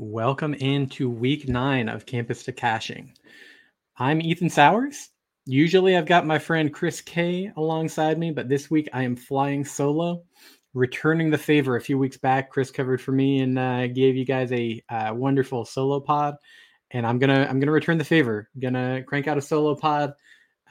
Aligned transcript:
Welcome 0.00 0.54
into 0.54 1.10
week 1.10 1.48
nine 1.48 1.88
of 1.88 2.06
Campus 2.06 2.44
to 2.44 2.52
Cashing. 2.52 3.14
I'm 3.96 4.22
Ethan 4.22 4.48
Sauers. 4.48 5.08
Usually 5.44 5.96
I've 5.96 6.06
got 6.06 6.24
my 6.24 6.38
friend 6.38 6.72
Chris 6.72 7.00
K 7.00 7.50
alongside 7.56 8.16
me, 8.16 8.30
but 8.30 8.48
this 8.48 8.70
week 8.70 8.88
I 8.92 9.02
am 9.02 9.16
flying 9.16 9.64
solo, 9.64 10.22
returning 10.72 11.30
the 11.30 11.36
favor. 11.36 11.74
A 11.74 11.80
few 11.80 11.98
weeks 11.98 12.16
back, 12.16 12.48
Chris 12.48 12.70
covered 12.70 13.00
for 13.00 13.10
me 13.10 13.40
and 13.40 13.58
uh, 13.58 13.88
gave 13.88 14.14
you 14.14 14.24
guys 14.24 14.52
a 14.52 14.80
uh, 14.88 15.14
wonderful 15.14 15.64
solo 15.64 15.98
pod, 15.98 16.36
and 16.92 17.04
I'm 17.04 17.18
gonna 17.18 17.48
I'm 17.50 17.58
gonna 17.58 17.72
return 17.72 17.98
the 17.98 18.04
favor. 18.04 18.48
I'm 18.54 18.60
gonna 18.60 19.02
crank 19.02 19.26
out 19.26 19.36
a 19.36 19.42
solo 19.42 19.74
pod 19.74 20.12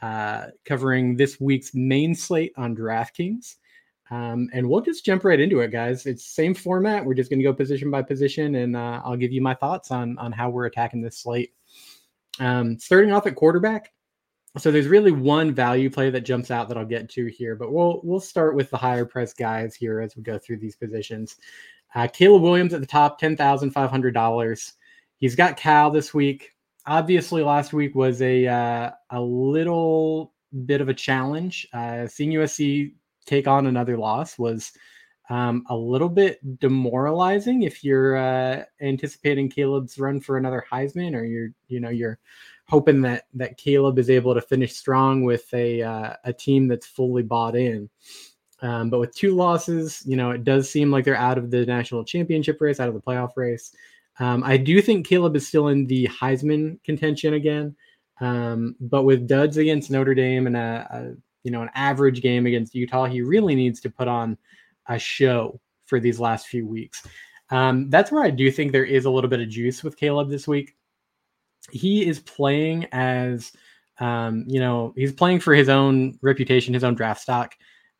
uh, 0.01 0.45
covering 0.63 1.17
this 1.17 1.37
week's 1.37 1.71
main 1.73 2.15
slate 2.15 2.53
on 2.55 2.77
DraftKings. 2.77 3.55
Um, 4.09 4.49
and 4.53 4.67
we'll 4.67 4.81
just 4.81 5.05
jump 5.05 5.25
right 5.25 5.39
into 5.39 5.59
it, 5.59 5.71
guys. 5.71 6.05
It's 6.05 6.25
same 6.25 6.53
format. 6.53 7.05
We're 7.05 7.13
just 7.13 7.29
going 7.29 7.39
to 7.39 7.43
go 7.43 7.53
position 7.53 7.91
by 7.91 8.01
position, 8.01 8.55
and 8.55 8.75
uh, 8.75 9.01
I'll 9.03 9.17
give 9.17 9.33
you 9.33 9.41
my 9.41 9.53
thoughts 9.53 9.91
on 9.91 10.17
on 10.17 10.31
how 10.31 10.49
we're 10.49 10.65
attacking 10.65 11.01
this 11.01 11.19
slate. 11.19 11.53
Um, 12.39 12.79
starting 12.79 13.11
off 13.11 13.27
at 13.27 13.35
quarterback, 13.35 13.91
so 14.57 14.71
there's 14.71 14.87
really 14.87 15.11
one 15.11 15.53
value 15.53 15.89
play 15.89 16.09
that 16.09 16.21
jumps 16.21 16.51
out 16.51 16.69
that 16.69 16.77
I'll 16.77 16.85
get 16.85 17.09
to 17.09 17.25
here, 17.25 17.55
but 17.55 17.71
we'll 17.71 18.01
we'll 18.03 18.19
start 18.19 18.55
with 18.55 18.69
the 18.69 18.77
higher 18.77 19.05
price 19.05 19.33
guys 19.33 19.75
here 19.75 19.99
as 19.99 20.15
we 20.15 20.23
go 20.23 20.37
through 20.37 20.59
these 20.59 20.75
positions. 20.75 21.35
Uh, 21.93 22.07
Caleb 22.07 22.43
Williams 22.43 22.73
at 22.73 22.81
the 22.81 22.87
top, 22.87 23.19
ten 23.19 23.35
thousand 23.35 23.71
five 23.71 23.89
hundred 23.89 24.13
dollars. 24.13 24.73
He's 25.17 25.35
got 25.35 25.57
Cal 25.57 25.91
this 25.91 26.13
week. 26.13 26.53
Obviously, 26.85 27.43
last 27.43 27.73
week 27.73 27.93
was 27.95 28.21
a 28.21 28.47
uh, 28.47 28.91
a 29.09 29.19
little 29.19 30.33
bit 30.65 30.79
of 30.79 30.87
a 30.87 30.93
challenge. 30.93 31.67
Uh, 31.73 32.07
seeing 32.07 32.31
USC 32.31 32.93
take 33.27 33.47
on 33.47 33.67
another 33.67 33.97
loss 33.97 34.39
was 34.39 34.71
um, 35.29 35.65
a 35.69 35.75
little 35.75 36.09
bit 36.09 36.59
demoralizing 36.59 37.63
if 37.63 37.83
you're 37.83 38.15
uh, 38.15 38.63
anticipating 38.81 39.49
Caleb's 39.49 39.99
run 39.99 40.19
for 40.19 40.37
another 40.37 40.65
Heisman, 40.71 41.15
or 41.15 41.23
you're 41.25 41.49
you 41.67 41.79
know 41.79 41.89
you're 41.89 42.17
hoping 42.67 43.01
that 43.01 43.25
that 43.33 43.57
Caleb 43.57 43.99
is 43.99 44.09
able 44.09 44.33
to 44.33 44.41
finish 44.41 44.73
strong 44.73 45.23
with 45.23 45.53
a 45.53 45.81
uh, 45.81 46.13
a 46.23 46.33
team 46.33 46.67
that's 46.67 46.87
fully 46.87 47.23
bought 47.23 47.55
in. 47.55 47.89
Um, 48.61 48.89
but 48.89 48.99
with 48.99 49.15
two 49.15 49.35
losses, 49.35 50.01
you 50.05 50.15
know, 50.15 50.31
it 50.31 50.43
does 50.43 50.69
seem 50.69 50.89
like 50.89 51.05
they're 51.05 51.15
out 51.15 51.37
of 51.37 51.51
the 51.51 51.65
national 51.65 52.03
championship 52.03 52.59
race, 52.59 52.79
out 52.79 52.87
of 52.87 52.95
the 52.95 53.01
playoff 53.01 53.33
race. 53.35 53.75
Um, 54.19 54.43
I 54.43 54.57
do 54.57 54.81
think 54.81 55.05
Caleb 55.05 55.35
is 55.35 55.47
still 55.47 55.67
in 55.67 55.85
the 55.85 56.07
Heisman 56.07 56.83
contention 56.83 57.35
again. 57.35 57.75
Um, 58.19 58.75
but 58.79 59.03
with 59.03 59.27
duds 59.27 59.57
against 59.57 59.91
Notre 59.91 60.15
Dame 60.15 60.47
and 60.47 60.57
a, 60.57 60.87
a 60.89 61.15
you 61.47 61.51
know 61.51 61.61
an 61.61 61.69
average 61.75 62.21
game 62.21 62.45
against 62.45 62.75
Utah. 62.75 63.05
He 63.05 63.21
really 63.21 63.55
needs 63.55 63.79
to 63.79 63.89
put 63.89 64.09
on 64.09 64.37
a 64.89 64.99
show 64.99 65.61
for 65.85 65.97
these 65.97 66.19
last 66.19 66.47
few 66.47 66.67
weeks. 66.67 67.07
Um, 67.51 67.89
that's 67.89 68.11
where 68.11 68.21
I 68.21 68.31
do 68.31 68.51
think 68.51 68.73
there 68.73 68.83
is 68.83 69.05
a 69.05 69.09
little 69.09 69.29
bit 69.29 69.39
of 69.39 69.47
juice 69.47 69.81
with 69.81 69.95
Caleb 69.95 70.29
this 70.29 70.45
week. 70.45 70.75
He 71.71 72.05
is 72.05 72.19
playing 72.19 72.87
as 72.91 73.53
um, 74.01 74.43
you 74.45 74.59
know 74.59 74.91
he's 74.97 75.13
playing 75.13 75.39
for 75.39 75.53
his 75.53 75.69
own 75.69 76.19
reputation, 76.21 76.73
his 76.73 76.83
own 76.83 76.95
draft 76.95 77.21
stock. 77.21 77.55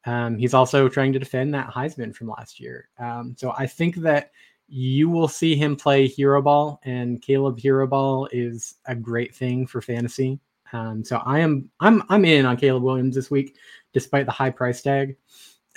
Um, 0.06 0.38
he's 0.38 0.54
also 0.54 0.90
trying 0.90 1.14
to 1.14 1.20
defend 1.20 1.54
that 1.54 1.70
Heisman 1.70 2.14
from 2.14 2.28
last 2.28 2.60
year. 2.60 2.90
Um, 3.00 3.34
so 3.38 3.54
I 3.58 3.66
think 3.66 3.96
that 3.98 4.32
you 4.68 5.08
will 5.08 5.30
see 5.30 5.56
him 5.56 5.78
play 5.78 6.06
hero 6.06 6.42
ball, 6.42 6.82
and 6.84 7.22
Caleb 7.22 7.58
hero 7.58 7.88
ball 7.88 8.28
is 8.34 8.76
a 8.88 8.94
great 8.96 9.34
thing 9.34 9.66
for 9.66 9.82
fantasy. 9.82 10.42
Um, 10.74 11.04
so 11.04 11.18
I 11.26 11.40
am 11.40 11.70
I'm 11.80 12.04
I'm 12.10 12.26
in 12.26 12.46
on 12.46 12.58
Caleb 12.58 12.84
Williams 12.84 13.16
this 13.16 13.32
week, 13.32 13.56
despite 13.94 14.26
the 14.26 14.32
high 14.32 14.50
price 14.50 14.82
tag. 14.82 15.16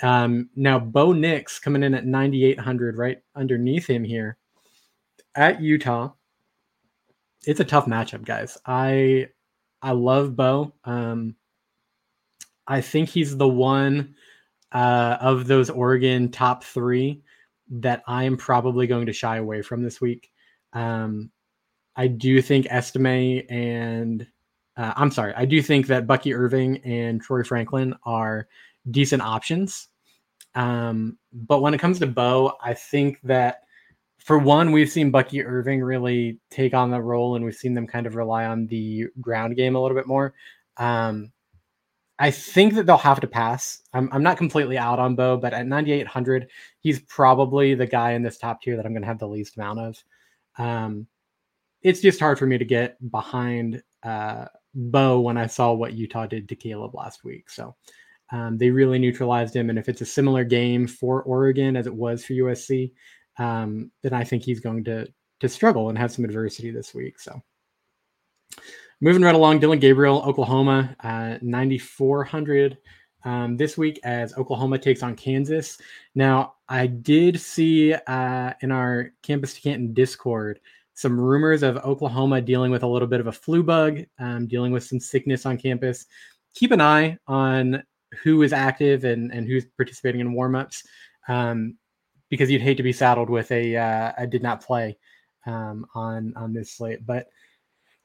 Um, 0.01 0.49
now 0.55 0.79
Bo 0.79 1.13
Nix 1.13 1.59
coming 1.59 1.83
in 1.83 1.93
at 1.93 2.05
9,800, 2.05 2.97
right 2.97 3.19
underneath 3.35 3.85
him 3.87 4.03
here 4.03 4.37
at 5.35 5.61
Utah. 5.61 6.11
It's 7.45 7.59
a 7.59 7.65
tough 7.65 7.85
matchup, 7.85 8.25
guys. 8.25 8.57
I 8.65 9.27
I 9.81 9.91
love 9.91 10.35
Bo. 10.35 10.73
Um, 10.83 11.35
I 12.67 12.81
think 12.81 13.09
he's 13.09 13.35
the 13.35 13.47
one 13.47 14.15
uh, 14.71 15.17
of 15.19 15.47
those 15.47 15.69
Oregon 15.69 16.29
top 16.29 16.63
three 16.63 17.21
that 17.69 18.03
I 18.07 18.23
am 18.25 18.37
probably 18.37 18.87
going 18.87 19.05
to 19.07 19.13
shy 19.13 19.37
away 19.37 19.61
from 19.61 19.83
this 19.83 20.01
week. 20.01 20.31
Um, 20.73 21.31
I 21.95 22.07
do 22.07 22.41
think 22.41 22.67
Estime 22.69 23.43
and 23.49 24.27
uh, 24.77 24.93
I'm 24.95 25.11
sorry. 25.11 25.33
I 25.35 25.45
do 25.45 25.61
think 25.61 25.87
that 25.87 26.07
Bucky 26.07 26.33
Irving 26.33 26.77
and 26.79 27.21
Troy 27.21 27.43
Franklin 27.43 27.93
are 28.03 28.47
decent 28.89 29.21
options. 29.21 29.89
Um, 30.55 31.17
but 31.33 31.61
when 31.61 31.73
it 31.73 31.79
comes 31.79 31.99
to 31.99 32.07
Bo, 32.07 32.53
I 32.63 32.73
think 32.73 33.19
that 33.23 33.61
for 34.19 34.37
one, 34.37 34.71
we've 34.71 34.89
seen 34.89 35.11
Bucky 35.11 35.43
Irving 35.43 35.81
really 35.81 36.39
take 36.49 36.73
on 36.73 36.91
the 36.91 37.01
role, 37.01 37.35
and 37.35 37.43
we've 37.43 37.55
seen 37.55 37.73
them 37.73 37.87
kind 37.87 38.05
of 38.05 38.15
rely 38.15 38.45
on 38.45 38.67
the 38.67 39.07
ground 39.19 39.55
game 39.55 39.75
a 39.75 39.81
little 39.81 39.97
bit 39.97 40.07
more. 40.07 40.33
Um, 40.77 41.31
I 42.19 42.29
think 42.29 42.75
that 42.75 42.85
they'll 42.85 42.97
have 42.97 43.19
to 43.21 43.27
pass. 43.27 43.81
I'm, 43.93 44.07
I'm 44.11 44.21
not 44.21 44.37
completely 44.37 44.77
out 44.77 44.99
on 44.99 45.15
Bo, 45.15 45.37
but 45.37 45.53
at 45.53 45.65
9,800, 45.65 46.47
he's 46.79 46.99
probably 47.01 47.73
the 47.73 47.87
guy 47.87 48.11
in 48.11 48.21
this 48.21 48.37
top 48.37 48.61
tier 48.61 48.75
that 48.75 48.85
I'm 48.85 48.93
going 48.93 49.01
to 49.01 49.07
have 49.07 49.17
the 49.17 49.27
least 49.27 49.57
amount 49.57 49.79
of. 49.79 50.03
Um, 50.59 51.07
it's 51.81 51.99
just 51.99 52.19
hard 52.19 52.37
for 52.37 52.45
me 52.45 52.59
to 52.59 52.65
get 52.65 52.97
behind 53.09 53.81
uh, 54.03 54.45
Bo 54.73 55.19
when 55.19 55.37
I 55.37 55.47
saw 55.47 55.73
what 55.73 55.93
Utah 55.93 56.25
did 56.25 56.47
to 56.49 56.55
Caleb 56.55 56.95
last 56.95 57.23
week. 57.23 57.49
So 57.49 57.75
um, 58.31 58.57
they 58.57 58.69
really 58.69 58.99
neutralized 58.99 59.55
him. 59.55 59.69
And 59.69 59.77
if 59.77 59.89
it's 59.89 60.01
a 60.01 60.05
similar 60.05 60.43
game 60.43 60.87
for 60.87 61.23
Oregon 61.23 61.75
as 61.75 61.87
it 61.87 61.93
was 61.93 62.23
for 62.23 62.33
USC, 62.33 62.91
um, 63.37 63.91
then 64.01 64.13
I 64.13 64.23
think 64.23 64.43
he's 64.43 64.59
going 64.59 64.83
to 64.85 65.07
to 65.39 65.49
struggle 65.49 65.89
and 65.89 65.97
have 65.97 66.11
some 66.11 66.23
adversity 66.23 66.69
this 66.69 66.93
week. 66.93 67.19
So 67.19 67.41
moving 69.01 69.23
right 69.23 69.35
along, 69.35 69.59
Dillon 69.59 69.79
Gabriel, 69.79 70.21
Oklahoma, 70.23 70.95
uh, 71.03 71.37
9,400 71.41 72.77
um, 73.23 73.57
this 73.57 73.77
week 73.77 73.99
as 74.03 74.37
Oklahoma 74.37 74.77
takes 74.77 75.03
on 75.03 75.15
Kansas. 75.15 75.79
Now, 76.15 76.55
I 76.69 76.87
did 76.87 77.39
see 77.39 77.93
uh, 77.93 78.53
in 78.61 78.71
our 78.71 79.11
Campus 79.23 79.55
to 79.55 79.61
Canton 79.61 79.93
Discord 79.93 80.59
some 81.01 81.19
rumors 81.19 81.63
of 81.63 81.77
Oklahoma 81.77 82.41
dealing 82.41 82.71
with 82.71 82.83
a 82.83 82.87
little 82.87 83.07
bit 83.07 83.19
of 83.19 83.27
a 83.27 83.31
flu 83.31 83.63
bug, 83.63 84.01
um, 84.19 84.47
dealing 84.47 84.71
with 84.71 84.83
some 84.83 84.99
sickness 84.99 85.45
on 85.45 85.57
campus. 85.57 86.05
Keep 86.53 86.71
an 86.71 86.81
eye 86.81 87.17
on 87.27 87.83
who 88.23 88.41
is 88.43 88.53
active 88.53 89.03
and, 89.03 89.31
and 89.31 89.47
who's 89.47 89.65
participating 89.77 90.21
in 90.21 90.33
warmups 90.33 90.85
um, 91.27 91.77
because 92.29 92.51
you'd 92.51 92.61
hate 92.61 92.77
to 92.77 92.83
be 92.83 92.93
saddled 92.93 93.29
with 93.29 93.51
a, 93.51 93.75
uh, 93.75 94.11
a 94.17 94.27
did 94.27 94.43
not 94.43 94.63
play 94.63 94.97
um, 95.45 95.85
on 95.95 96.33
on 96.35 96.53
this 96.53 96.73
slate. 96.73 97.05
But 97.05 97.27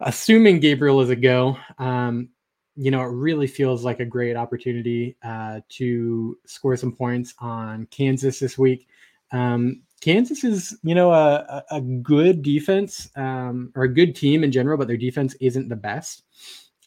assuming 0.01 0.61
Gabriel 0.61 1.01
is 1.01 1.11
a 1.11 1.17
go, 1.17 1.57
um, 1.78 2.31
you 2.77 2.91
know, 2.91 3.01
it 3.03 3.13
really 3.13 3.47
feels 3.47 3.84
like 3.84 4.01
a 4.01 4.05
great 4.05 4.37
opportunity 4.37 5.17
uh, 5.25 5.61
to 5.71 6.39
score 6.47 6.77
some 6.77 6.93
points 6.93 7.34
on 7.39 7.87
Kansas 7.87 8.39
this 8.39 8.59
week. 8.59 8.87
Um, 9.33 9.83
Kansas 10.01 10.45
is, 10.45 10.77
you 10.83 10.95
know, 10.95 11.12
a, 11.12 11.65
a 11.71 11.81
good 11.81 12.43
defense 12.43 13.09
um, 13.17 13.73
or 13.75 13.84
a 13.84 13.93
good 13.93 14.15
team 14.15 14.45
in 14.45 14.53
general, 14.53 14.77
but 14.77 14.89
their 14.89 14.97
defense 14.97 15.34
isn't 15.41 15.69
the 15.69 15.77
best. 15.77 16.23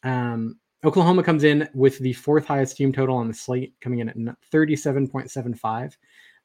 Um, 0.04 0.60
Oklahoma 0.86 1.24
comes 1.24 1.44
in 1.44 1.68
with 1.74 2.00
the 2.00 2.14
fourth 2.14 2.46
highest 2.46 2.78
team 2.78 2.94
total 2.94 3.18
on 3.18 3.28
the 3.28 3.34
slate, 3.34 3.74
coming 3.82 4.00
in 4.00 4.10
at 4.10 4.16
37.75. 4.54 5.94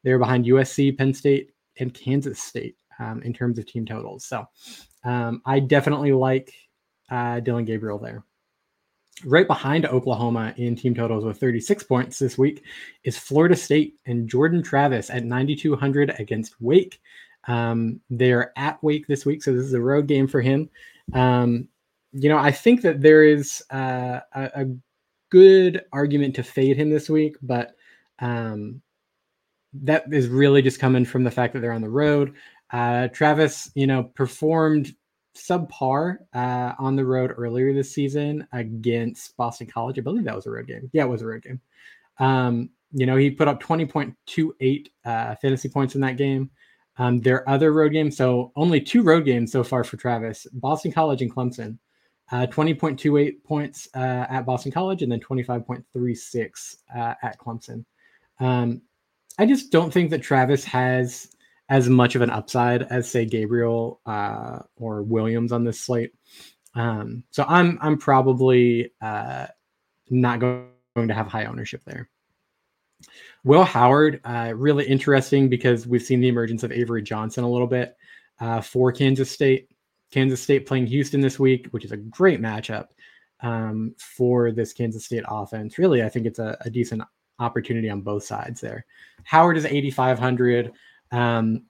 They're 0.03 0.19
behind 0.19 0.45
USC, 0.45 0.97
Penn 0.97 1.13
State, 1.13 1.51
and 1.79 1.93
Kansas 1.93 2.41
State 2.41 2.75
um, 2.99 3.21
in 3.23 3.33
terms 3.33 3.57
of 3.57 3.65
team 3.65 3.85
totals. 3.85 4.25
So 4.25 4.45
um, 5.03 5.41
I 5.45 5.59
definitely 5.59 6.11
like 6.11 6.53
uh, 7.09 7.39
Dillon 7.39 7.65
Gabriel 7.65 7.99
there. 7.99 8.23
Right 9.23 9.47
behind 9.47 9.85
Oklahoma 9.85 10.53
in 10.57 10.75
team 10.75 10.93
totals 10.93 11.23
with 11.23 11.39
36 11.39 11.83
points 11.83 12.19
this 12.19 12.37
week 12.37 12.63
is 13.05 13.17
Florida 13.17 13.55
State 13.55 13.95
and 14.05 14.27
Jordan 14.27 14.61
Travis 14.61 15.09
at 15.09 15.23
9,200 15.23 16.15
against 16.19 16.59
Wake. 16.59 16.99
Um, 17.47 18.01
they're 18.09 18.51
at 18.57 18.83
Wake 18.83 19.07
this 19.07 19.25
week, 19.25 19.41
so 19.41 19.53
this 19.53 19.65
is 19.65 19.73
a 19.73 19.81
road 19.81 20.07
game 20.07 20.27
for 20.27 20.41
him. 20.41 20.69
Um, 21.13 21.69
you 22.11 22.27
know, 22.27 22.37
I 22.37 22.51
think 22.51 22.81
that 22.81 23.01
there 23.01 23.23
is 23.23 23.63
uh, 23.71 24.19
a, 24.33 24.51
a, 24.55 24.65
good 25.31 25.83
argument 25.91 26.35
to 26.35 26.43
fade 26.43 26.77
him 26.77 26.89
this 26.89 27.09
week, 27.09 27.35
but 27.41 27.75
um, 28.19 28.81
that 29.73 30.05
is 30.11 30.27
really 30.27 30.61
just 30.61 30.79
coming 30.79 31.03
from 31.03 31.23
the 31.23 31.31
fact 31.31 31.53
that 31.53 31.59
they're 31.59 31.73
on 31.73 31.81
the 31.81 31.89
road. 31.89 32.33
Uh, 32.71 33.07
Travis, 33.09 33.69
you 33.75 33.85
know, 33.85 34.03
performed 34.03 34.95
subpar 35.35 36.17
uh, 36.33 36.73
on 36.79 36.95
the 36.95 37.05
road 37.05 37.33
earlier 37.35 37.73
this 37.73 37.93
season 37.93 38.47
against 38.51 39.35
Boston 39.37 39.67
College. 39.67 39.99
I 39.99 40.01
believe 40.01 40.23
that 40.25 40.35
was 40.35 40.45
a 40.45 40.51
road 40.51 40.67
game. 40.67 40.89
Yeah, 40.93 41.03
it 41.03 41.09
was 41.09 41.21
a 41.21 41.27
road 41.27 41.43
game. 41.43 41.61
Um, 42.19 42.69
you 42.91 43.05
know, 43.05 43.17
he 43.17 43.29
put 43.29 43.47
up 43.47 43.61
20.28 43.61 44.87
uh, 45.05 45.35
fantasy 45.35 45.69
points 45.69 45.95
in 45.95 46.01
that 46.01 46.17
game. 46.17 46.49
Um, 46.97 47.19
their 47.19 47.47
other 47.49 47.73
road 47.73 47.91
games, 47.91 48.15
so 48.15 48.53
only 48.55 48.79
two 48.79 49.03
road 49.03 49.25
games 49.25 49.51
so 49.51 49.63
far 49.63 49.83
for 49.83 49.97
Travis 49.97 50.47
Boston 50.53 50.93
College 50.93 51.21
and 51.21 51.33
Clemson. 51.33 51.77
Uh, 52.31 52.47
20.28 52.47 53.43
points 53.43 53.87
uh, 53.95 54.25
at 54.29 54.45
Boston 54.45 54.71
College 54.71 55.03
and 55.03 55.11
then 55.11 55.19
25.36 55.19 56.75
uh, 56.95 57.13
at 57.21 57.37
Clemson. 57.37 57.85
Um, 58.39 58.81
I 59.37 59.45
just 59.45 59.71
don't 59.71 59.91
think 59.91 60.09
that 60.09 60.23
Travis 60.23 60.63
has 60.63 61.29
as 61.69 61.89
much 61.89 62.15
of 62.15 62.21
an 62.21 62.29
upside 62.29 62.83
as 62.83 63.09
say 63.09 63.25
Gabriel 63.25 63.99
uh, 64.05 64.59
or 64.75 65.01
Williams 65.01 65.51
on 65.51 65.63
this 65.63 65.79
slate. 65.79 66.11
Um, 66.75 67.23
so 67.31 67.45
I'm 67.47 67.77
I'm 67.81 67.97
probably 67.97 68.91
uh, 69.01 69.47
not 70.09 70.39
going 70.39 70.67
to 70.95 71.13
have 71.13 71.27
high 71.27 71.45
ownership 71.45 71.83
there. 71.85 72.09
Will 73.43 73.63
Howard, 73.63 74.21
uh, 74.23 74.53
really 74.55 74.85
interesting 74.85 75.49
because 75.49 75.85
we've 75.85 76.01
seen 76.01 76.19
the 76.19 76.27
emergence 76.27 76.63
of 76.63 76.71
Avery 76.71 77.01
Johnson 77.01 77.43
a 77.43 77.49
little 77.49 77.67
bit 77.67 77.95
uh, 78.39 78.61
for 78.61 78.91
Kansas 78.91 79.29
State. 79.31 79.69
Kansas 80.11 80.41
State 80.41 80.65
playing 80.65 80.87
Houston 80.87 81.21
this 81.21 81.39
week, 81.39 81.67
which 81.71 81.85
is 81.85 81.91
a 81.91 81.97
great 81.97 82.41
matchup 82.41 82.87
um, 83.41 83.93
for 83.97 84.51
this 84.51 84.73
Kansas 84.73 85.05
State 85.05 85.23
offense. 85.27 85.77
Really, 85.77 86.03
I 86.03 86.09
think 86.09 86.25
it's 86.25 86.39
a, 86.39 86.57
a 86.61 86.69
decent 86.69 87.03
opportunity 87.39 87.89
on 87.89 88.01
both 88.01 88.23
sides 88.23 88.61
there. 88.61 88.85
Howard 89.23 89.57
is 89.57 89.65
8,500. 89.65 90.71
Um, 91.15 91.63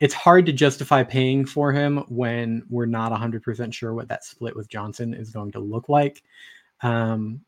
it's 0.00 0.12
hard 0.12 0.44
to 0.46 0.52
justify 0.52 1.02
paying 1.02 1.46
for 1.46 1.72
him 1.72 2.04
when 2.08 2.62
we're 2.68 2.86
not 2.86 3.10
100% 3.10 3.72
sure 3.72 3.94
what 3.94 4.08
that 4.08 4.24
split 4.24 4.54
with 4.54 4.68
Johnson 4.68 5.14
is 5.14 5.30
going 5.30 5.50
to 5.52 5.60
look 5.60 5.88
like. 5.88 6.22
Um, 6.82 7.40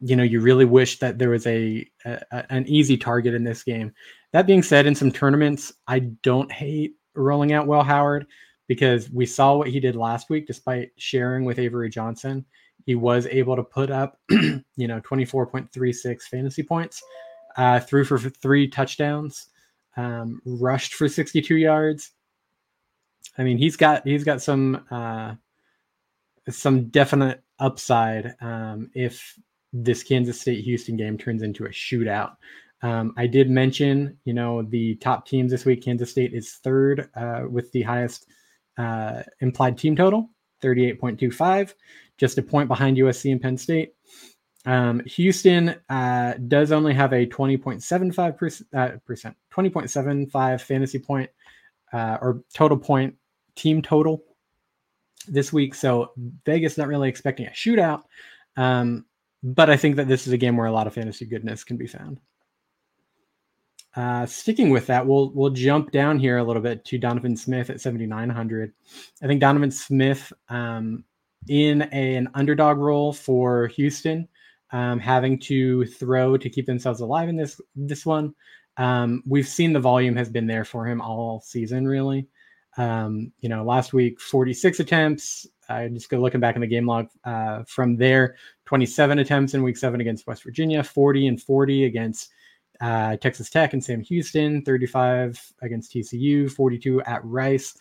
you 0.00 0.16
know, 0.16 0.24
you 0.24 0.40
really 0.40 0.64
wish 0.64 0.98
that 0.98 1.18
there 1.18 1.30
was 1.30 1.46
a, 1.46 1.88
a, 2.04 2.44
an 2.50 2.66
easy 2.66 2.96
target 2.96 3.34
in 3.34 3.44
this 3.44 3.62
game. 3.62 3.92
That 4.32 4.48
being 4.48 4.64
said, 4.64 4.86
in 4.86 4.96
some 4.96 5.12
tournaments, 5.12 5.72
I 5.86 6.00
don't 6.00 6.50
hate 6.50 6.96
rolling 7.14 7.52
out 7.52 7.68
Will 7.68 7.84
Howard 7.84 8.26
because 8.66 9.08
we 9.10 9.26
saw 9.26 9.54
what 9.56 9.68
he 9.68 9.78
did 9.78 9.94
last 9.94 10.28
week 10.28 10.46
despite 10.48 10.90
sharing 10.96 11.44
with 11.44 11.60
Avery 11.60 11.88
Johnson. 11.88 12.44
He 12.84 12.96
was 12.96 13.26
able 13.26 13.54
to 13.54 13.62
put 13.62 13.90
up, 13.90 14.18
you 14.30 14.62
know, 14.76 15.00
24.36 15.00 16.22
fantasy 16.22 16.64
points, 16.64 17.00
uh, 17.56 17.78
threw 17.78 18.04
for 18.04 18.18
three 18.18 18.66
touchdowns, 18.68 19.48
um, 19.96 20.40
rushed 20.44 20.94
for 20.94 21.08
62 21.08 21.56
yards. 21.56 22.12
I 23.38 23.42
mean, 23.42 23.58
he's 23.58 23.76
got 23.76 24.06
he's 24.06 24.24
got 24.24 24.42
some 24.42 24.84
uh, 24.90 25.34
some 26.48 26.88
definite 26.88 27.42
upside 27.58 28.34
um, 28.40 28.90
if 28.94 29.38
this 29.72 30.02
Kansas 30.02 30.40
State 30.40 30.64
Houston 30.64 30.96
game 30.96 31.18
turns 31.18 31.42
into 31.42 31.64
a 31.64 31.70
shootout. 31.70 32.36
Um, 32.82 33.14
I 33.16 33.26
did 33.26 33.50
mention, 33.50 34.18
you 34.24 34.34
know, 34.34 34.62
the 34.62 34.96
top 34.96 35.26
teams 35.26 35.50
this 35.50 35.64
week. 35.64 35.82
Kansas 35.82 36.10
State 36.10 36.34
is 36.34 36.52
third 36.62 37.08
uh, 37.14 37.42
with 37.50 37.72
the 37.72 37.82
highest 37.82 38.26
uh, 38.78 39.22
implied 39.40 39.78
team 39.78 39.96
total, 39.96 40.30
38.25, 40.62 41.74
just 42.18 42.38
a 42.38 42.42
point 42.42 42.68
behind 42.68 42.96
USC 42.98 43.32
and 43.32 43.40
Penn 43.40 43.56
State. 43.56 43.94
Um, 44.66 45.00
Houston 45.06 45.76
uh, 45.88 46.34
does 46.48 46.72
only 46.72 46.92
have 46.92 47.12
a 47.12 47.24
20.75 47.26 48.36
percent, 48.36 48.68
uh, 48.74 48.90
percent 49.06 49.36
20.75 49.52 50.60
fantasy 50.60 50.98
point 50.98 51.30
uh, 51.92 52.18
or 52.20 52.42
total 52.52 52.76
point 52.76 53.14
team 53.54 53.80
total 53.80 54.24
this 55.28 55.52
week. 55.52 55.74
So 55.74 56.12
Vegas 56.44 56.76
not 56.76 56.88
really 56.88 57.08
expecting 57.08 57.46
a 57.46 57.50
shootout. 57.50 58.02
Um, 58.56 59.04
but 59.42 59.70
I 59.70 59.76
think 59.76 59.96
that 59.96 60.08
this 60.08 60.26
is 60.26 60.32
a 60.32 60.38
game 60.38 60.56
where 60.56 60.66
a 60.66 60.72
lot 60.72 60.86
of 60.86 60.94
fantasy 60.94 61.24
goodness 61.24 61.62
can 61.62 61.76
be 61.76 61.86
found. 61.86 62.20
Uh, 63.94 64.26
sticking 64.26 64.70
with 64.70 64.86
that, 64.88 65.06
we'll 65.06 65.30
we'll 65.30 65.50
jump 65.50 65.90
down 65.90 66.18
here 66.18 66.38
a 66.38 66.44
little 66.44 66.60
bit 66.60 66.84
to 66.84 66.98
Donovan 66.98 67.36
Smith 67.36 67.70
at 67.70 67.80
7,900. 67.80 68.72
I 69.22 69.26
think 69.26 69.40
Donovan 69.40 69.70
Smith 69.70 70.32
um, 70.48 71.04
in 71.48 71.82
a, 71.92 72.16
an 72.16 72.28
underdog 72.34 72.78
role 72.78 73.12
for 73.12 73.68
Houston, 73.68 74.28
um, 74.72 74.98
having 74.98 75.38
to 75.40 75.84
throw 75.86 76.36
to 76.36 76.50
keep 76.50 76.66
themselves 76.66 77.00
alive 77.00 77.28
in 77.28 77.36
this 77.36 77.60
this 77.74 78.04
one. 78.04 78.34
Um, 78.76 79.22
we've 79.26 79.48
seen 79.48 79.72
the 79.72 79.80
volume 79.80 80.16
has 80.16 80.28
been 80.28 80.46
there 80.46 80.64
for 80.64 80.86
him 80.86 81.00
all 81.00 81.40
season, 81.40 81.86
really. 81.86 82.28
Um, 82.76 83.32
you 83.40 83.48
know, 83.48 83.64
last 83.64 83.92
week 83.92 84.20
46 84.20 84.80
attempts. 84.80 85.46
I 85.68 85.88
just 85.88 86.10
go 86.10 86.18
looking 86.18 86.40
back 86.40 86.54
in 86.54 86.60
the 86.60 86.66
game 86.66 86.86
log 86.86 87.08
uh, 87.24 87.64
from 87.66 87.96
there, 87.96 88.36
27 88.66 89.18
attempts 89.18 89.54
in 89.54 89.62
week 89.62 89.76
seven 89.76 90.00
against 90.00 90.26
West 90.26 90.44
Virginia, 90.44 90.84
40 90.84 91.26
and 91.26 91.42
40 91.42 91.84
against 91.84 92.30
uh, 92.80 93.16
Texas 93.16 93.50
Tech 93.50 93.72
and 93.72 93.82
Sam 93.82 94.00
Houston, 94.02 94.62
35 94.62 95.40
against 95.62 95.92
TCU, 95.92 96.50
42 96.50 97.02
at 97.02 97.24
Rice. 97.24 97.76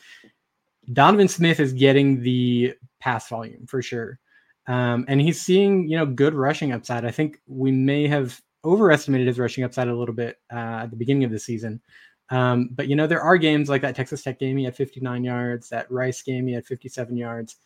Donovan 0.93 1.27
Smith 1.27 1.59
is 1.59 1.73
getting 1.73 2.21
the 2.21 2.73
pass 2.99 3.27
volume 3.27 3.67
for 3.67 3.81
sure. 3.81 4.19
Um, 4.67 5.05
and 5.07 5.21
he's 5.21 5.41
seeing, 5.41 5.87
you 5.87 5.97
know, 5.97 6.05
good 6.05 6.33
rushing 6.33 6.71
upside. 6.71 7.05
I 7.05 7.11
think 7.11 7.39
we 7.47 7.71
may 7.71 8.07
have 8.07 8.41
overestimated 8.63 9.27
his 9.27 9.39
rushing 9.39 9.63
upside 9.63 9.87
a 9.87 9.95
little 9.95 10.15
bit 10.15 10.37
uh, 10.51 10.83
at 10.83 10.91
the 10.91 10.97
beginning 10.97 11.23
of 11.23 11.31
the 11.31 11.39
season. 11.39 11.81
Um, 12.29 12.69
but, 12.71 12.87
you 12.87 12.95
know, 12.95 13.05
there 13.05 13.21
are 13.21 13.37
games 13.37 13.69
like 13.69 13.81
that 13.83 13.95
Texas 13.95 14.23
Tech 14.23 14.39
game, 14.39 14.57
he 14.57 14.63
had 14.63 14.75
59 14.75 15.23
yards, 15.23 15.69
that 15.69 15.89
Rice 15.91 16.23
game, 16.23 16.47
he 16.47 16.53
had 16.53 16.65
57 16.65 17.15
yards. 17.15 17.57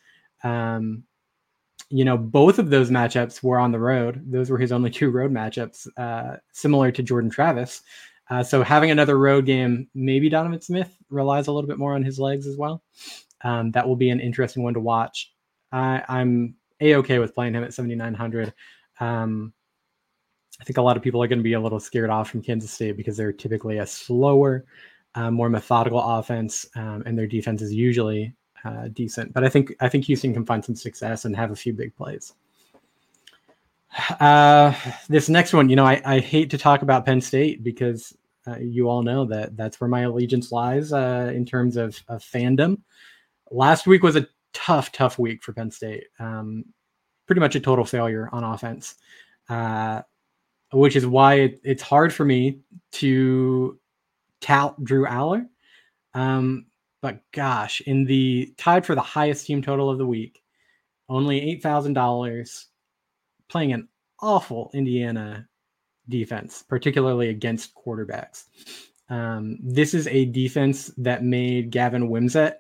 Um, 0.44 1.04
you 1.90 2.06
know, 2.06 2.18
both 2.18 2.60
of 2.60 2.70
those 2.70 2.92
matchups 2.92 3.42
were 3.42 3.58
on 3.58 3.72
the 3.72 3.80
road. 3.80 4.22
Those 4.30 4.50
were 4.50 4.58
his 4.58 4.72
only 4.72 4.90
two 4.92 5.10
road 5.10 5.32
matchups, 5.32 5.88
uh, 5.98 6.38
similar 6.52 6.92
to 6.92 7.04
Jordan 7.04 7.30
Travis. 7.30 7.82
Uh, 8.30 8.44
so 8.44 8.62
having 8.62 8.92
another 8.92 9.18
road 9.18 9.46
game, 9.46 9.88
maybe 9.96 10.30
Donovan 10.30 10.62
Smith 10.62 10.96
relies 11.10 11.48
a 11.48 11.52
little 11.52 11.68
bit 11.68 11.80
more 11.80 11.96
on 11.96 12.04
his 12.04 12.20
legs 12.20 12.46
as 12.46 12.58
well. 12.58 12.84
Um, 13.44 13.72
that 13.72 13.88
will 13.88 13.96
be 13.96 14.10
an 14.10 14.20
interesting 14.20 14.64
one 14.64 14.76
to 14.76 14.80
watch. 14.80 15.34
I, 15.72 16.04
am 16.10 16.56
a 16.82 16.96
okay 16.96 17.20
with 17.20 17.36
playing 17.36 17.54
him 17.54 17.64
at 17.64 17.74
7,900. 17.74 18.54
Um, 19.00 19.54
I 20.60 20.64
think 20.64 20.78
a 20.78 20.82
lot 20.82 20.98
of 20.98 21.04
people 21.04 21.24
are 21.24 21.28
going 21.28 21.40
to 21.40 21.44
be 21.44 21.54
a 21.54 21.60
little 21.60 21.80
scared 21.80 22.10
off 22.10 22.30
from 22.30 22.42
Kansas 22.42 22.72
State 22.72 22.98
because 22.98 23.16
they're 23.16 23.32
typically 23.32 23.78
a 23.78 23.86
slower, 23.86 24.66
uh, 25.16 25.32
more 25.32 25.50
methodical 25.50 26.02
offense, 26.02 26.66
um, 26.76 27.04
and 27.06 27.18
their 27.18 27.28
defense 27.28 27.62
is 27.62 27.74
usually 27.74 28.34
uh, 28.66 28.90
decent. 28.90 29.34
But 29.34 29.44
I 29.44 29.50
think 29.50 29.74
I 29.80 29.88
think 29.88 30.06
Houston 30.06 30.34
can 30.34 30.46
find 30.46 30.64
some 30.64 30.76
success 30.76 31.26
and 31.26 31.36
have 31.36 31.52
a 31.52 31.56
few 31.56 31.74
big 31.74 31.96
plays. 31.96 32.34
Uh, 34.20 34.74
this 35.08 35.30
next 35.30 35.54
one, 35.54 35.70
you 35.70 35.76
know, 35.76 35.86
I, 35.86 36.02
I 36.06 36.20
hate 36.20 36.50
to 36.52 36.58
talk 36.58 36.84
about 36.84 37.06
Penn 37.06 37.22
State 37.22 37.64
because 37.64 38.16
uh, 38.48 38.58
you 38.60 38.90
all 38.90 39.02
know 39.02 39.26
that 39.26 39.58
that's 39.58 39.82
where 39.82 39.88
my 39.88 40.02
allegiance 40.02 40.52
lies 40.52 40.94
uh, 40.94 41.32
in 41.34 41.46
terms 41.46 41.76
of, 41.76 42.02
of, 42.08 42.22
fandom. 42.22 42.80
Last 43.52 43.88
week 43.88 44.04
was 44.04 44.16
a 44.16 44.28
tough, 44.54 44.92
tough 44.92 45.20
week 45.20 45.44
for 45.44 45.54
Penn 45.54 45.72
State. 45.72 46.06
Um, 46.20 46.66
pretty 47.26 47.40
much 47.40 47.56
a 47.56 47.60
total 47.60 47.86
failure 47.86 48.30
on 48.32 48.44
offense, 48.44 48.96
uh, 49.50 50.02
which 50.72 50.96
is 50.96 51.06
why 51.06 51.36
it, 51.36 51.62
it's 51.64 51.84
hard 51.84 52.14
for 52.14 52.26
me 52.26 52.60
to 52.94 53.80
tout 54.42 54.84
Drew 54.84 55.06
Allar. 55.06 55.46
Um, 56.14 56.66
but 57.02 57.22
gosh, 57.32 57.82
in 57.82 58.06
the 58.06 58.54
tied 58.58 58.86
for 58.86 58.96
the 58.96 59.02
highest 59.02 59.46
team 59.46 59.62
total 59.62 59.90
of 59.90 59.98
the 59.98 60.06
week, 60.06 60.42
only 61.08 61.42
eight 61.42 61.64
thousand 61.64 61.94
dollars, 61.94 62.68
playing 63.48 63.74
an 63.74 63.88
awful 64.22 64.70
Indiana 64.74 65.48
defense, 66.10 66.64
particularly 66.68 67.30
against 67.30 67.74
quarterbacks. 67.76 68.46
Um, 69.10 69.58
this 69.62 69.94
is 69.94 70.08
a 70.08 70.26
defense 70.26 70.92
that 70.98 71.24
made 71.24 71.72
Gavin 71.72 72.10
Wimsatt 72.10 72.56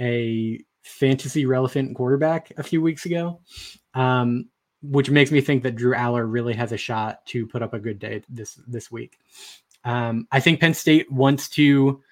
a 0.00 0.60
fantasy 0.88 1.46
relevant 1.46 1.96
quarterback 1.96 2.52
a 2.56 2.62
few 2.62 2.82
weeks 2.82 3.06
ago, 3.06 3.40
um, 3.94 4.48
which 4.82 5.10
makes 5.10 5.30
me 5.30 5.40
think 5.40 5.62
that 5.62 5.76
Drew 5.76 5.94
Allar 5.94 6.30
really 6.30 6.54
has 6.54 6.72
a 6.72 6.76
shot 6.76 7.24
to 7.26 7.46
put 7.46 7.62
up 7.62 7.74
a 7.74 7.78
good 7.78 7.98
day 7.98 8.22
this 8.28 8.58
this 8.66 8.90
week. 8.90 9.18
Um, 9.84 10.26
I 10.32 10.40
think 10.40 10.60
Penn 10.60 10.74
State 10.74 11.10
wants 11.10 11.48
to 11.50 12.02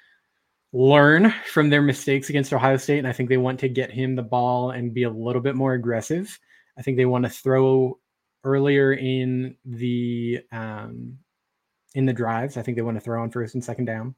learn 0.73 1.33
from 1.50 1.71
their 1.71 1.83
mistakes 1.83 2.28
against 2.28 2.52
Ohio 2.52 2.76
State. 2.76 2.99
And 2.99 3.09
I 3.09 3.12
think 3.12 3.28
they 3.28 3.37
want 3.37 3.61
to 3.61 3.68
get 3.68 3.90
him 3.90 4.14
the 4.14 4.23
ball 4.23 4.71
and 4.71 4.92
be 4.92 5.04
a 5.04 5.11
little 5.11 5.40
bit 5.40 5.56
more 5.56 5.75
aggressive. 5.75 6.38
I 6.78 6.83
think 6.83 6.97
they 6.97 7.06
want 7.06 7.25
to 7.25 7.30
throw 7.30 7.99
earlier 8.45 8.92
in 8.92 9.56
the 9.64 10.40
um, 10.52 11.18
in 11.95 12.04
the 12.04 12.12
drives. 12.12 12.56
I 12.56 12.62
think 12.62 12.76
they 12.76 12.83
want 12.83 12.97
to 12.97 13.00
throw 13.00 13.23
on 13.23 13.30
first 13.30 13.54
and 13.54 13.64
second 13.64 13.87
down. 13.87 14.14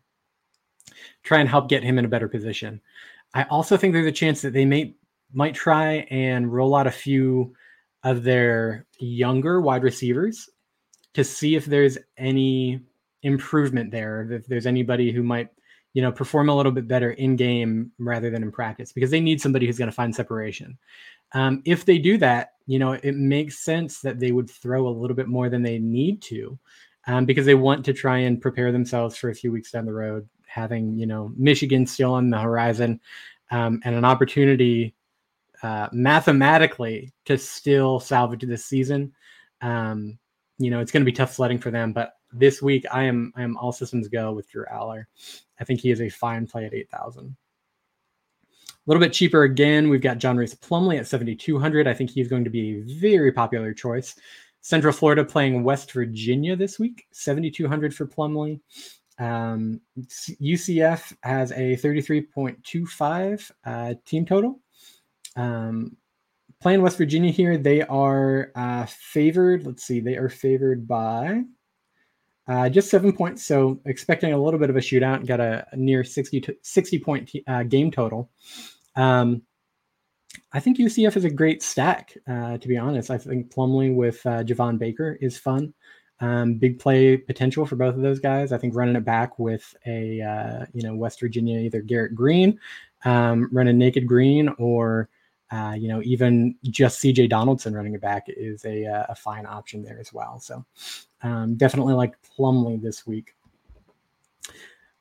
Try 1.23 1.39
and 1.39 1.49
help 1.49 1.69
get 1.69 1.85
him 1.85 1.99
in 1.99 2.05
a 2.05 2.09
better 2.09 2.29
position. 2.29 2.81
I 3.35 3.45
also 3.45 3.77
think 3.77 3.93
there's 3.93 4.07
a 4.07 4.13
chance 4.13 4.43
that 4.43 4.53
they 4.53 4.65
may 4.65 4.95
might 5.33 5.55
try 5.55 6.07
and 6.11 6.53
roll 6.53 6.75
out 6.75 6.87
a 6.87 6.91
few 6.91 7.55
of 8.03 8.23
their 8.23 8.87
younger 8.99 9.61
wide 9.61 9.83
receivers 9.83 10.49
to 11.15 11.23
see 11.23 11.55
if 11.55 11.67
there's 11.67 11.99
any 12.17 12.81
improvement 13.23 13.91
there. 13.91 14.31
If 14.31 14.47
there's 14.47 14.67
anybody 14.67 15.13
who 15.13 15.23
might 15.23 15.51
you 15.95 16.03
know, 16.03 16.13
perform 16.13 16.49
a 16.49 16.55
little 16.55 16.73
bit 16.73 16.87
better 16.87 17.13
in 17.13 17.37
game 17.37 17.91
rather 17.99 18.31
than 18.31 18.43
in 18.43 18.53
practice 18.53 18.93
because 18.93 19.11
they 19.11 19.21
need 19.21 19.41
somebody 19.41 19.67
who's 19.67 19.79
going 19.79 19.91
to 19.91 19.95
find 19.95 20.15
separation. 20.15 20.79
Um, 21.33 21.63
if 21.65 21.85
they 21.85 21.99
do 21.99 22.17
that, 22.19 22.53
you 22.67 22.79
know, 22.79 22.93
it 22.93 23.17
makes 23.17 23.59
sense 23.59 24.01
that 24.03 24.21
they 24.21 24.33
would 24.33 24.51
throw 24.51 24.87
a 24.87 24.91
little 24.91 25.17
bit 25.17 25.29
more 25.29 25.49
than 25.49 25.63
they 25.63 25.79
need 25.79 26.23
to 26.23 26.59
um, 27.07 27.25
because 27.25 27.47
they 27.47 27.55
want 27.55 27.85
to 27.85 27.93
try 27.93 28.19
and 28.19 28.41
prepare 28.41 28.71
themselves 28.71 29.17
for 29.17 29.31
a 29.31 29.35
few 29.35 29.51
weeks 29.51 29.73
down 29.73 29.87
the 29.87 29.93
road, 29.93 30.29
having, 30.59 30.99
you 30.99 31.07
know, 31.07 31.33
Michigan 31.37 31.87
still 31.87 32.13
on 32.13 32.31
the 32.31 32.39
horizon 32.39 33.01
um, 33.51 33.81
and 33.85 33.95
an 33.95 34.05
opportunity 34.05 34.95
uh, 35.63 35.89
mathematically 35.93 37.13
to 37.25 37.39
still 37.39 38.01
salvage 38.01 38.43
this 38.43 38.65
season. 38.65 39.13
Um, 39.61 40.19
you 40.59 40.71
know, 40.71 40.81
it's 40.81 40.93
going 40.93 41.03
to 41.03 41.13
be 41.13 41.17
tough 41.17 41.33
sledding 41.33 41.59
for 41.59 41.71
them, 41.71 41.93
but 41.93 42.15
this 42.33 42.61
week, 42.61 42.85
I 42.93 43.05
am 43.05 43.33
I 43.37 43.43
am 43.43 43.57
all 43.57 43.73
systems 43.73 44.09
go 44.09 44.33
with 44.33 44.51
Drew 44.51 44.67
Allar. 44.67 45.07
I 45.61 45.65
think 45.65 45.81
he 45.81 45.91
is 45.91 46.01
a 46.01 46.09
fine 46.11 46.47
play 46.47 46.67
at 46.67 46.75
eight 46.75 46.91
thousand. 46.91 47.37
A 48.53 48.65
little 48.87 49.01
bit 49.01 49.15
cheaper 49.15 49.45
again. 49.45 49.89
We've 49.89 50.03
got 50.03 50.19
John 50.19 50.37
Rhys 50.37 50.55
Plumlee 50.55 50.99
at 50.99 51.07
seventy 51.07 51.35
two 51.35 51.59
hundred. 51.59 51.87
I 51.87 51.95
think 51.95 52.11
he's 52.11 52.29
going 52.29 52.45
to 52.45 52.51
be 52.51 52.81
a 52.81 53.01
very 53.01 53.33
popular 53.33 53.73
choice. 53.73 54.15
Central 54.61 54.93
Florida 54.93 55.25
playing 55.25 55.65
West 55.65 55.93
Virginia 55.93 56.55
this 56.55 56.79
week, 56.79 57.07
seventy 57.13 57.51
two 57.51 57.67
hundred 57.67 57.95
for 57.95 58.07
Plumlee. 58.07 58.61
Um, 59.19 59.81
UCF 59.99 61.17
has 61.23 61.51
a 61.53 61.77
33.25 61.77 63.51
uh, 63.65 63.95
team 64.05 64.25
total. 64.25 64.61
Um, 65.37 65.97
playing 66.61 66.83
West 66.83 66.99
Virginia 66.99 67.31
here, 67.31 67.59
they 67.59 67.83
are 67.83 68.53
uh, 68.55 68.87
favored. 68.87 69.67
Let's 69.67 69.85
see, 69.85 70.01
they 70.01 70.17
are 70.17 70.29
favored 70.29 70.87
by 70.87 71.43
uh, 72.49 72.69
just 72.69 72.91
seven 72.91 73.13
points. 73.13 73.45
So 73.45 73.81
expecting 73.85 74.33
a 74.33 74.39
little 74.43 74.59
bit 74.59 74.71
of 74.71 74.77
a 74.77 74.81
shootout. 74.81 75.27
Got 75.27 75.41
a, 75.41 75.67
near 75.75 76.03
60 76.03 76.41
to 76.41 76.57
60 76.63 76.99
point 77.01 77.29
t- 77.29 77.45
uh, 77.47 77.63
game 77.63 77.91
total. 77.91 78.31
Um, 78.97 79.43
I 80.53 80.61
think 80.61 80.79
UCF 80.79 81.17
is 81.17 81.25
a 81.25 81.31
great 81.31 81.63
stack. 81.63 82.17
Uh, 82.27 82.57
to 82.57 82.69
be 82.69 82.79
honest, 82.79 83.11
I 83.11 83.19
think 83.19 83.53
Plumlee 83.53 83.95
with 83.95 84.25
uh, 84.25 84.43
Javon 84.45 84.79
Baker 84.79 85.19
is 85.21 85.37
fun. 85.37 85.75
Um, 86.21 86.55
big 86.55 86.81
play 86.81 87.17
potential 87.17 87.65
for 87.65 87.77
both 87.77 87.95
of 87.95 88.03
those 88.03 88.19
guys. 88.19 88.53
I 88.53 88.59
think 88.59 88.75
running 88.75 88.97
it 88.97 89.05
back 89.05 89.39
with 89.39 89.75
a 89.87 90.21
uh, 90.21 90.67
you 90.75 90.83
know 90.83 90.95
West 90.95 91.21
Virginia 91.21 91.59
either 91.59 91.81
Garrett 91.81 92.15
Green, 92.15 92.59
um, 93.05 93.49
running 93.53 93.79
naked 93.79 94.07
green, 94.07 94.49
or 94.59 95.09
uh, 95.53 95.75
you 95.79 95.89
know 95.89 96.03
even 96.03 96.57
just 96.65 97.03
CJ 97.03 97.29
Donaldson 97.31 97.73
running 97.73 97.95
it 97.95 98.01
back 98.01 98.25
is 98.29 98.65
a, 98.65 98.85
uh, 98.85 99.07
a 99.11 99.15
fine 99.15 99.47
option 99.47 99.83
there 99.83 100.01
as 100.01 100.13
well. 100.13 100.41
So 100.41 100.65
um, 101.23 101.55
definitely 101.55 101.95
like 101.95 102.15
Plumlee 102.23 102.83
this 102.83 103.07
week. 103.07 103.35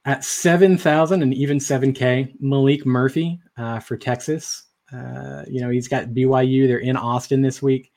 At 0.06 0.24
seven 0.24 0.78
thousand 0.78 1.24
and 1.24 1.34
even 1.34 1.60
seven 1.60 1.94
K, 1.94 2.34
Maalik 2.42 2.86
Murphy 2.86 3.40
uh, 3.58 3.80
for 3.80 3.98
Texas. 3.98 4.66
Uh, 4.94 5.44
you 5.48 5.62
know 5.62 5.70
he's 5.70 5.88
got 5.88 6.10
BYU. 6.10 6.68
They're 6.68 6.78
in 6.78 6.96
Austin 6.96 7.42
this 7.42 7.62
week. 7.62 7.92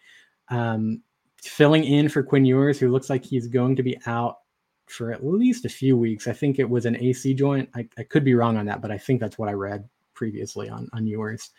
Um, 0.48 1.02
filling 1.42 1.84
in 1.84 2.08
for 2.08 2.22
Quinn 2.22 2.44
Ewers, 2.44 2.78
who 2.78 2.90
looks 2.90 3.10
like 3.10 3.24
he's 3.24 3.46
going 3.46 3.76
to 3.76 3.82
be 3.82 3.98
out 4.06 4.38
for 4.86 5.12
at 5.12 5.24
least 5.24 5.64
a 5.64 5.68
few 5.68 5.96
weeks. 5.96 6.26
I 6.26 6.32
think 6.32 6.58
it 6.58 6.68
was 6.68 6.86
an 6.86 6.96
AC 6.96 7.34
joint. 7.34 7.68
I, 7.74 7.88
I 7.96 8.02
could 8.02 8.24
be 8.24 8.34
wrong 8.34 8.56
on 8.56 8.66
that, 8.66 8.80
but 8.82 8.90
I 8.90 8.98
think 8.98 9.20
that's 9.20 9.38
what 9.38 9.48
I 9.48 9.52
read 9.52 9.88
previously 10.14 10.68
on 10.68 10.88
on 10.92 11.06
Ewers. 11.06 11.50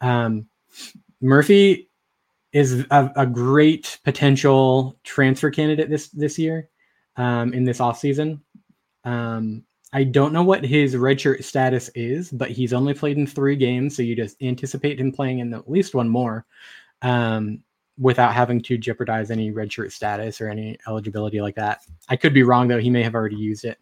Um, 0.00 0.46
Murphy 1.20 1.90
is 2.52 2.84
a, 2.90 3.10
a, 3.16 3.26
great 3.26 3.98
potential 4.04 4.98
transfer 5.04 5.50
candidate 5.50 5.90
this 5.90 6.08
this 6.08 6.38
year 6.38 6.68
um, 7.16 7.52
in 7.52 7.64
this 7.64 7.78
offseason. 7.78 8.40
Um, 9.04 9.64
I 9.92 10.04
don't 10.04 10.32
know 10.32 10.42
what 10.42 10.64
his 10.64 10.94
redshirt 10.94 11.42
status 11.44 11.90
is, 11.94 12.30
but 12.30 12.50
he's 12.50 12.72
only 12.72 12.94
played 12.94 13.18
in 13.18 13.26
three 13.26 13.56
games, 13.56 13.96
so 13.96 14.02
you 14.02 14.14
just 14.14 14.40
anticipate 14.42 15.00
him 15.00 15.12
playing 15.12 15.40
in 15.40 15.52
at 15.54 15.70
least 15.70 15.94
one 15.94 16.08
more. 16.08 16.46
Um, 17.02 17.62
without 17.98 18.32
having 18.32 18.60
to 18.62 18.78
jeopardize 18.78 19.30
any 19.30 19.52
redshirt 19.52 19.92
status 19.92 20.40
or 20.40 20.48
any 20.48 20.78
eligibility 20.86 21.40
like 21.40 21.56
that. 21.56 21.80
I 22.08 22.16
could 22.16 22.34
be 22.34 22.42
wrong 22.42 22.68
though; 22.68 22.78
he 22.78 22.90
may 22.90 23.02
have 23.02 23.14
already 23.14 23.36
used 23.36 23.64
it. 23.64 23.78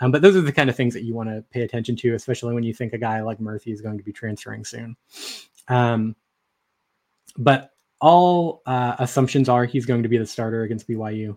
Um, 0.00 0.10
but 0.10 0.22
those 0.22 0.34
are 0.34 0.40
the 0.40 0.52
kind 0.52 0.70
of 0.70 0.76
things 0.76 0.94
that 0.94 1.04
you 1.04 1.14
want 1.14 1.28
to 1.28 1.44
pay 1.50 1.62
attention 1.62 1.94
to, 1.96 2.14
especially 2.14 2.54
when 2.54 2.62
you 2.62 2.72
think 2.72 2.92
a 2.92 2.98
guy 2.98 3.20
like 3.20 3.38
Murphy 3.38 3.70
is 3.70 3.82
going 3.82 3.98
to 3.98 4.04
be 4.04 4.12
transferring 4.12 4.64
soon. 4.64 4.96
Um, 5.68 6.16
but 7.36 7.72
all 8.00 8.62
uh, 8.66 8.96
assumptions 8.98 9.48
are 9.48 9.66
he's 9.66 9.86
going 9.86 10.02
to 10.02 10.08
be 10.08 10.18
the 10.18 10.26
starter 10.26 10.62
against 10.62 10.88
BYU. 10.88 11.36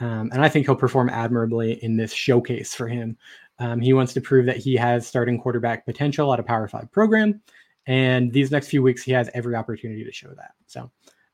Um, 0.00 0.30
and 0.32 0.42
I 0.42 0.48
think 0.48 0.66
he'll 0.66 0.76
perform 0.76 1.08
admirably 1.08 1.82
in 1.82 1.96
this 1.96 2.12
showcase 2.12 2.74
for 2.74 2.86
him. 2.86 3.16
Um, 3.58 3.80
he 3.80 3.92
wants 3.92 4.12
to 4.14 4.20
prove 4.20 4.46
that 4.46 4.56
he 4.56 4.74
has 4.76 5.06
starting 5.06 5.38
quarterback 5.38 5.86
potential 5.86 6.32
at 6.32 6.40
a 6.40 6.42
Power 6.42 6.68
Five 6.68 6.90
program. 6.92 7.40
And 7.86 8.32
these 8.32 8.50
next 8.50 8.68
few 8.68 8.82
weeks, 8.82 9.02
he 9.02 9.12
has 9.12 9.30
every 9.34 9.54
opportunity 9.54 10.04
to 10.04 10.12
show 10.12 10.28
that. 10.34 10.52
So 10.66 10.90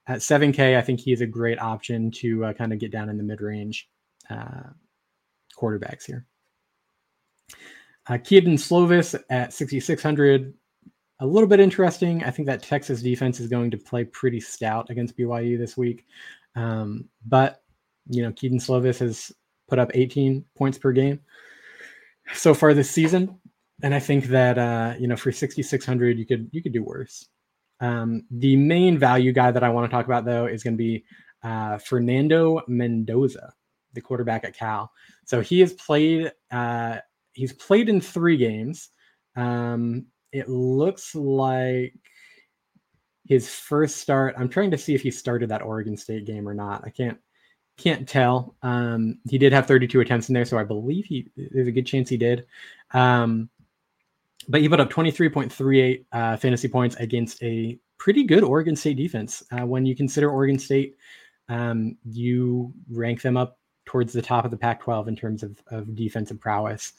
at 0.09 0.21
7K, 0.21 0.77
I 0.77 0.81
think 0.81 1.01
he's 1.01 1.21
a 1.21 1.27
great 1.27 1.61
option 1.61 2.11
to 2.13 2.47
uh, 2.47 2.53
kind 2.55 2.73
of 2.73 2.79
get 2.79 2.91
down 2.91 3.11
in 3.11 3.19
the 3.19 3.23
mid 3.23 3.43
range 3.43 3.89
uh, 4.31 4.71
quarterbacks 5.57 6.07
here. 6.07 6.27
Uh, 8.09 8.17
Kedon 8.17 8.55
Slovis 8.55 9.21
at 9.29 9.53
6,600, 9.53 10.55
a 11.21 11.27
little 11.27 11.49
bit 11.49 11.61
interesting. 11.61 12.25
I 12.25 12.31
think 12.31 12.47
that 12.47 12.63
Texas 12.63 13.03
defense 13.03 13.39
is 13.39 13.49
going 13.49 13.71
to 13.71 13.77
play 13.77 14.05
pretty 14.05 14.41
stout 14.41 14.89
against 14.89 15.17
BYU 15.17 15.59
this 15.59 15.77
week. 15.77 16.07
Um, 16.57 17.05
but, 17.27 17.63
you 18.09 18.23
know, 18.23 18.33
Kedon 18.33 18.59
Slovis 18.59 18.99
has 19.01 19.31
put 19.69 19.79
up 19.79 19.91
18 19.93 20.43
points 20.57 20.79
per 20.79 20.93
game 20.93 21.21
so 22.33 22.55
far 22.55 22.73
this 22.73 22.91
season. 22.91 23.39
And 23.83 23.95
I 23.95 24.01
think 24.01 24.27
that, 24.27 24.59
uh, 24.59 24.95
you 24.99 25.07
know, 25.07 25.17
for 25.17 25.31
6,600, 25.31 26.19
you 26.19 26.25
could, 26.25 26.49
you 26.51 26.63
could 26.63 26.73
do 26.73 26.83
worse. 26.83 27.29
Um, 27.81 28.25
the 28.31 28.57
main 28.57 28.99
value 28.99 29.33
guy 29.33 29.51
that 29.51 29.63
I 29.65 29.69
want 29.69 29.91
to 29.91 29.95
talk 29.95 30.07
about, 30.07 30.25
though, 30.25 30.47
is 30.47 30.63
going 30.63 30.75
to 30.75 30.79
be 30.79 31.05
uh, 31.43 31.79
Fernando 31.79 32.63
Mendoza, 32.67 33.53
the 33.93 34.01
quarterback 34.01 34.45
at 34.45 34.57
Cal. 34.57 34.91
So 35.25 35.41
he 35.41 35.61
has 35.61 35.73
played. 35.75 36.33
Uh, 36.51 36.99
he's 37.33 37.53
played 37.53 37.89
in 37.89 38.01
three 38.01 38.37
games. 38.37 38.91
Um, 39.37 40.07
it 40.33 40.49
looks 40.49 41.15
like 41.15 41.95
his 43.27 43.49
first 43.49 43.99
start. 43.99 44.35
I'm 44.39 44.49
trying 44.49 44.71
to 44.73 44.79
see 44.79 44.95
if 44.95 45.03
he 45.03 45.11
started 45.11 45.51
that 45.51 45.63
Oregon 45.63 45.97
State 45.97 46.25
game 46.27 46.49
or 46.49 46.55
not. 46.55 46.83
I 46.85 46.91
can't 46.91 47.19
can't 47.77 48.09
tell. 48.09 48.57
Um, 48.63 49.21
he 49.29 49.39
did 49.39 49.53
have 49.53 49.67
32 49.67 50.01
attempts 50.01 50.29
in 50.29 50.35
there, 50.35 50.45
so 50.45 50.59
I 50.59 50.65
believe 50.65 51.05
he. 51.05 51.29
There's 51.37 51.69
a 51.69 51.73
good 51.73 51.87
chance 51.87 52.09
he 52.09 52.17
did. 52.17 52.47
Um, 52.93 53.49
but 54.49 54.61
he 54.61 54.69
put 54.69 54.81
up 54.81 54.91
23.38 54.91 56.05
uh, 56.13 56.37
fantasy 56.37 56.69
points 56.69 56.97
against 56.97 57.43
a 57.43 57.79
pretty 57.99 58.25
good 58.25 58.43
Oregon 58.43 58.75
State 58.75 58.97
defense. 58.97 59.43
Uh, 59.53 59.67
when 59.67 59.85
you 59.85 59.95
consider 59.95 60.31
Oregon 60.31 60.59
State, 60.59 60.97
um, 61.49 61.97
you 62.05 62.73
rank 62.91 63.23
them 63.23 63.37
up 63.37 63.59
towards 63.85 64.13
the 64.13 64.23
top 64.23 64.45
of 64.45 64.51
the 64.51 64.57
Pac 64.57 64.83
12 64.83 65.09
in 65.09 65.17
terms 65.17 65.43
of, 65.43 65.59
of 65.69 65.95
defensive 65.95 66.41
prowess. 66.41 66.93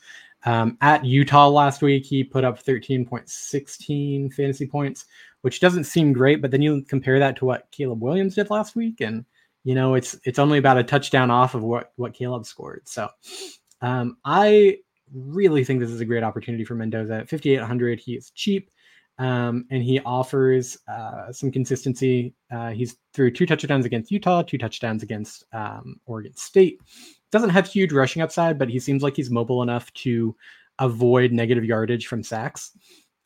Um, 0.46 0.78
at 0.82 1.06
Utah 1.06 1.48
last 1.48 1.82
week, 1.82 2.06
he 2.06 2.24
put 2.24 2.44
up 2.44 2.64
13.16 2.64 4.34
fantasy 4.34 4.68
points, 4.68 5.06
which 5.42 5.60
doesn't 5.60 5.84
seem 5.84 6.14
great. 6.14 6.42
But 6.42 6.52
then 6.52 6.62
you 6.62 6.82
compare 6.84 7.20
that 7.20 7.36
to 7.38 7.46
what 7.46 7.70
Caleb 7.72 8.02
Williams 8.02 8.36
did 8.36 8.50
last 8.50 8.76
week, 8.76 9.02
and 9.02 9.26
you 9.64 9.76
know 9.76 9.96
it's 9.96 10.18
it's 10.24 10.40
only 10.40 10.58
about 10.58 10.78
a 10.78 10.84
touchdown 10.84 11.30
off 11.30 11.56
of 11.56 11.64
what 11.64 11.92
what 11.98 12.14
Caleb 12.14 12.46
scored. 12.46 12.88
So 12.88 13.10
um, 13.82 14.18
I 14.24 14.78
really 15.14 15.64
think 15.64 15.80
this 15.80 15.90
is 15.90 16.02
a 16.02 16.06
great 16.06 16.24
opportunity 16.24 16.64
for 16.64 16.76
Mendoza. 16.76 17.16
At 17.16 17.30
5,800, 17.30 18.00
he 18.00 18.14
is 18.14 18.32
cheap. 18.32 18.70
Um, 19.20 19.66
and 19.70 19.84
he 19.84 20.00
offers 20.00 20.78
uh, 20.88 21.32
some 21.34 21.52
consistency. 21.52 22.34
Uh, 22.50 22.70
he's 22.70 22.96
threw 23.14 23.30
two 23.30 23.46
touchdowns 23.46 23.86
against 23.86 24.12
Utah, 24.12 24.44
two 24.44 24.58
touchdowns 24.58 25.04
against 25.04 25.44
um, 25.52 26.00
Oregon 26.06 26.36
State. 26.38 26.80
Doesn't 27.30 27.50
have 27.50 27.68
huge 27.68 27.92
rushing 27.92 28.22
upside, 28.22 28.58
but 28.58 28.70
he 28.70 28.80
seems 28.80 29.04
like 29.04 29.18
he's 29.18 29.30
mobile 29.30 29.62
enough 29.62 29.92
to 29.96 30.36
avoid 30.80 31.34
negative 31.34 31.66
yardage 31.66 32.08
from 32.08 32.24
sacks. 32.24 32.72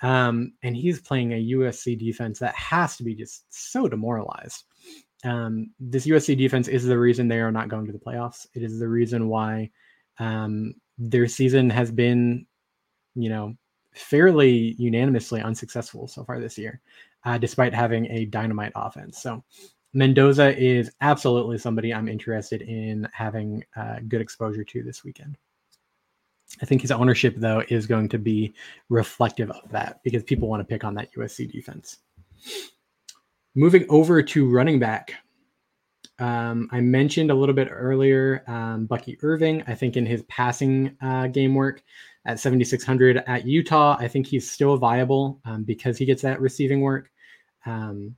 Um, 0.02 0.54
and 0.64 0.76
he's 0.76 1.00
playing 1.00 1.32
a 1.32 1.50
USC 1.52 1.98
defense 1.98 2.40
that 2.40 2.56
has 2.56 2.98
to 2.98 3.04
be 3.04 3.14
just 3.14 3.46
so 3.50 3.88
demoralized. 3.88 4.64
Um, 5.24 5.72
this 5.80 6.08
USC 6.08 6.36
defense 6.38 6.68
is 6.68 6.86
the 6.86 6.98
reason 6.98 7.28
they 7.28 7.40
are 7.40 7.52
not 7.52 7.70
going 7.70 7.86
to 7.86 7.94
the 7.94 8.00
playoffs. 8.00 8.48
It 8.56 8.64
is 8.64 8.80
the 8.80 8.88
reason 8.88 9.30
why 9.30 9.70
um, 10.20 10.74
their 10.98 11.28
season 11.28 11.70
has 11.70 11.92
been, 11.92 12.46
you 13.16 13.30
know, 13.30 13.56
fairly 13.94 14.76
unanimously 14.78 15.42
unsuccessful 15.42 16.08
so 16.08 16.24
far 16.24 16.40
this 16.40 16.58
year, 16.58 16.82
uh, 17.26 17.38
despite 17.38 17.74
having 17.74 18.10
a 18.12 18.26
dynamite 18.26 18.72
offense. 18.76 19.22
So 19.22 19.44
Mendoza 19.94 20.58
is 20.58 20.92
absolutely 21.02 21.60
somebody 21.60 21.94
I'm 21.94 22.08
interested 22.08 22.64
in 22.64 23.08
having 23.14 23.64
uh, 23.76 23.98
good 24.08 24.22
exposure 24.22 24.64
to 24.64 24.84
this 24.84 25.04
weekend. 25.04 25.38
I 26.62 26.66
think 26.66 26.82
his 26.82 26.92
ownership, 26.92 27.36
though, 27.38 27.64
is 27.70 27.88
going 27.88 28.10
to 28.10 28.20
be 28.20 28.54
reflective 28.90 29.50
of 29.52 29.70
that 29.72 30.02
because 30.04 30.24
people 30.24 30.48
want 30.48 30.62
to 30.62 30.66
pick 30.66 30.84
on 30.84 30.94
that 30.96 31.14
USC 31.16 31.52
defense. 31.52 32.00
Moving 33.56 33.86
over 33.90 34.22
to 34.22 34.50
running 34.50 34.80
back, 34.80 35.14
um, 36.20 36.70
I 36.72 36.80
mentioned 36.80 37.32
a 37.32 37.36
little 37.36 37.56
bit 37.56 37.70
earlier 37.72 38.44
um, 38.48 38.86
Bucky 38.86 39.18
Irving. 39.22 39.64
I 39.68 39.76
think 39.76 39.98
in 39.98 40.06
his 40.06 40.24
passing 40.24 40.96
uh, 41.02 41.28
game 41.28 41.56
work 41.56 41.84
at 42.26 42.40
7,600 42.40 43.18
at 43.28 43.46
Utah, 43.46 43.98
I 44.00 44.08
think 44.08 44.28
he's 44.28 44.50
still 44.50 44.78
viable 44.78 45.42
um, 45.46 45.64
because 45.64 45.98
he 45.98 46.06
gets 46.06 46.22
that 46.22 46.40
receiving 46.40 46.82
work. 46.82 47.12
Um, 47.66 48.16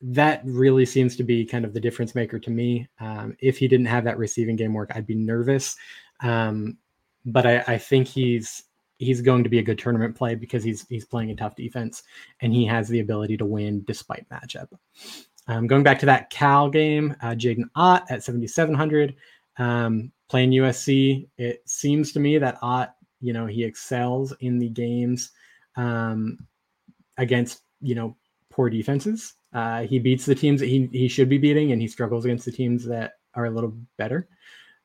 that 0.00 0.42
really 0.44 0.86
seems 0.86 1.16
to 1.16 1.24
be 1.24 1.44
kind 1.44 1.64
of 1.64 1.74
the 1.74 1.80
difference 1.80 2.14
maker 2.14 2.38
to 2.38 2.50
me. 2.50 2.88
Um, 3.00 3.36
if 3.40 3.58
he 3.58 3.66
didn't 3.66 3.86
have 3.86 4.04
that 4.04 4.18
receiving 4.18 4.56
game 4.56 4.72
work, 4.72 4.92
I'd 4.94 5.06
be 5.06 5.16
nervous. 5.16 5.76
Um, 6.20 6.78
but 7.24 7.46
I, 7.46 7.64
I 7.66 7.78
think 7.78 8.06
he's 8.06 8.64
he's 8.98 9.20
going 9.20 9.44
to 9.44 9.50
be 9.50 9.58
a 9.58 9.62
good 9.62 9.78
tournament 9.78 10.16
play 10.16 10.34
because 10.34 10.62
he's 10.62 10.86
he's 10.88 11.04
playing 11.04 11.30
a 11.30 11.36
tough 11.36 11.56
defense 11.56 12.02
and 12.40 12.52
he 12.52 12.64
has 12.66 12.88
the 12.88 13.00
ability 13.00 13.36
to 13.36 13.44
win 13.44 13.82
despite 13.86 14.28
matchup. 14.28 14.68
Um, 15.48 15.66
going 15.66 15.82
back 15.82 15.98
to 16.00 16.06
that 16.06 16.30
Cal 16.30 16.68
game, 16.68 17.16
uh, 17.22 17.28
Jaydn 17.28 17.64
Ott 17.74 18.04
at 18.10 18.22
7,700. 18.22 19.16
Um, 19.58 20.12
playing 20.28 20.50
USC, 20.50 21.26
it 21.38 21.62
seems 21.68 22.12
to 22.12 22.20
me 22.20 22.38
that 22.38 22.58
Ott, 22.62 22.94
you 23.20 23.32
know, 23.32 23.46
he 23.46 23.64
excels 23.64 24.32
in 24.40 24.58
the 24.58 24.68
games 24.68 25.32
um, 25.76 26.46
against, 27.16 27.62
you 27.80 27.94
know, 27.94 28.14
poor 28.50 28.68
defenses. 28.68 29.34
Uh, 29.52 29.82
he 29.82 29.98
beats 29.98 30.26
the 30.26 30.34
teams 30.34 30.60
that 30.60 30.66
he, 30.66 30.88
he 30.92 31.08
should 31.08 31.28
be 31.28 31.38
beating, 31.38 31.72
and 31.72 31.80
he 31.80 31.88
struggles 31.88 32.24
against 32.24 32.44
the 32.44 32.52
teams 32.52 32.84
that 32.84 33.14
are 33.34 33.46
a 33.46 33.50
little 33.50 33.74
better. 33.96 34.28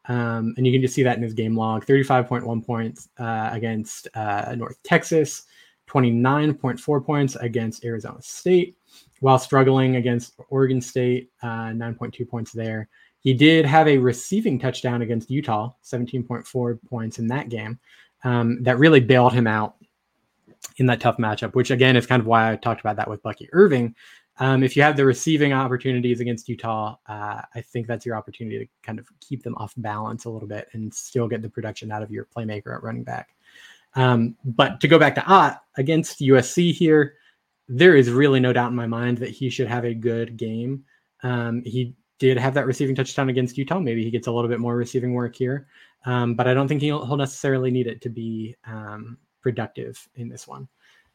Um, 0.05 0.53
and 0.57 0.65
you 0.65 0.73
can 0.73 0.81
just 0.81 0.95
see 0.95 1.03
that 1.03 1.17
in 1.17 1.23
his 1.23 1.33
game 1.33 1.55
log 1.55 1.85
35.1 1.85 2.65
points 2.65 3.09
uh, 3.19 3.49
against 3.51 4.07
uh, 4.15 4.53
North 4.55 4.81
Texas, 4.83 5.43
29.4 5.89 7.05
points 7.05 7.35
against 7.35 7.85
Arizona 7.85 8.21
State, 8.21 8.77
while 9.23 9.39
struggling 9.39 9.95
against 9.95 10.33
Oregon 10.49 10.81
State, 10.81 11.31
uh, 11.41 11.71
9.2 11.71 12.27
points 12.27 12.51
there. 12.51 12.89
He 13.21 13.33
did 13.33 13.65
have 13.65 13.87
a 13.87 13.97
receiving 13.97 14.59
touchdown 14.59 15.01
against 15.01 15.31
Utah, 15.31 15.71
17.4 15.81 16.79
points 16.89 17.19
in 17.19 17.27
that 17.27 17.47
game. 17.47 17.79
Um, 18.25 18.61
that 18.63 18.77
really 18.79 18.99
bailed 18.99 19.31
him 19.31 19.47
out 19.47 19.75
in 20.75 20.87
that 20.87 20.99
tough 20.99 21.15
matchup, 21.15 21.55
which 21.55 21.71
again 21.71 21.95
is 21.95 22.05
kind 22.05 22.19
of 22.19 22.25
why 22.25 22.51
I 22.51 22.57
talked 22.57 22.81
about 22.81 22.97
that 22.97 23.09
with 23.09 23.23
Bucky 23.23 23.47
Irving. 23.53 23.95
Um, 24.39 24.61
if 24.61 24.75
you 24.75 24.83
have 24.83 24.97
the 24.97 25.05
receiving 25.05 25.53
opportunities 25.53 26.19
against 26.19 26.49
Utah, 26.49 26.97
uh, 27.07 27.43
I 27.55 27.61
think 27.61 27.87
that's 27.87 28.05
your 28.05 28.17
opportunity 28.17 28.59
to 28.59 28.67
kind 28.81 28.99
of 28.99 29.07
keep 29.21 29.41
them 29.41 29.55
off 29.55 29.73
balance 29.77 30.25
a 30.25 30.29
little 30.29 30.49
bit 30.49 30.67
and 30.73 30.93
still 30.93 31.29
get 31.29 31.41
the 31.41 31.49
production 31.49 31.93
out 31.93 32.03
of 32.03 32.11
your 32.11 32.25
playmaker 32.25 32.75
at 32.75 32.83
running 32.83 33.05
back. 33.05 33.35
Um, 33.95 34.35
but 34.43 34.81
to 34.81 34.89
go 34.89 34.99
back 34.99 35.15
to 35.15 35.25
Ott 35.25 35.63
against 35.77 36.19
USC 36.19 36.73
here, 36.73 37.15
there 37.67 37.95
is 37.95 38.11
really 38.11 38.39
no 38.39 38.53
doubt 38.53 38.69
in 38.69 38.75
my 38.75 38.87
mind 38.87 39.17
that 39.19 39.29
he 39.29 39.49
should 39.49 39.67
have 39.67 39.85
a 39.85 39.93
good 39.93 40.37
game. 40.37 40.83
Um, 41.23 41.63
he 41.65 41.95
did 42.19 42.37
have 42.37 42.53
that 42.53 42.65
receiving 42.65 42.95
touchdown 42.95 43.29
against 43.29 43.57
Utah. 43.57 43.79
Maybe 43.79 44.03
he 44.03 44.11
gets 44.11 44.27
a 44.27 44.31
little 44.31 44.49
bit 44.49 44.59
more 44.59 44.75
receiving 44.75 45.13
work 45.13 45.35
here, 45.35 45.67
um, 46.05 46.35
but 46.35 46.47
I 46.47 46.53
don't 46.53 46.67
think 46.67 46.81
he'll, 46.81 47.05
he'll, 47.05 47.17
necessarily 47.17 47.71
need 47.71 47.87
it 47.87 48.01
to 48.01 48.09
be 48.09 48.55
um, 48.65 49.17
productive 49.41 50.07
in 50.15 50.29
this 50.29 50.47
one. 50.47 50.67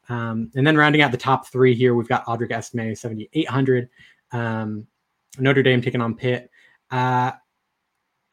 Um, 0.08 0.50
and 0.54 0.66
then 0.66 0.76
rounding 0.76 1.02
out 1.02 1.12
the 1.12 1.18
top 1.18 1.48
three 1.48 1.74
here, 1.74 1.94
we've 1.94 2.08
got 2.08 2.24
Audric 2.26 2.50
Estime, 2.50 2.94
7,800. 2.94 3.88
Um, 4.32 4.86
Notre 5.38 5.62
Dame 5.62 5.82
taking 5.82 6.00
on 6.00 6.14
Pitt. 6.14 6.50
Uh, 6.90 7.32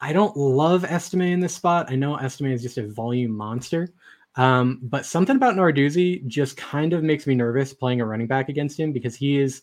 I 0.00 0.12
don't 0.12 0.36
love 0.36 0.84
Estime 0.84 1.32
in 1.32 1.40
this 1.40 1.54
spot. 1.54 1.90
I 1.90 1.96
know 1.96 2.16
Estime 2.16 2.52
is 2.52 2.62
just 2.62 2.78
a 2.78 2.88
volume 2.88 3.30
monster. 3.30 3.92
Um, 4.36 4.80
but 4.82 5.06
something 5.06 5.36
about 5.36 5.56
Narduzzi 5.56 6.26
just 6.26 6.56
kind 6.56 6.92
of 6.92 7.02
makes 7.02 7.26
me 7.26 7.34
nervous 7.34 7.72
playing 7.72 8.00
a 8.00 8.06
running 8.06 8.26
back 8.26 8.48
against 8.48 8.78
him 8.78 8.92
because 8.92 9.16
he 9.16 9.38
is 9.38 9.62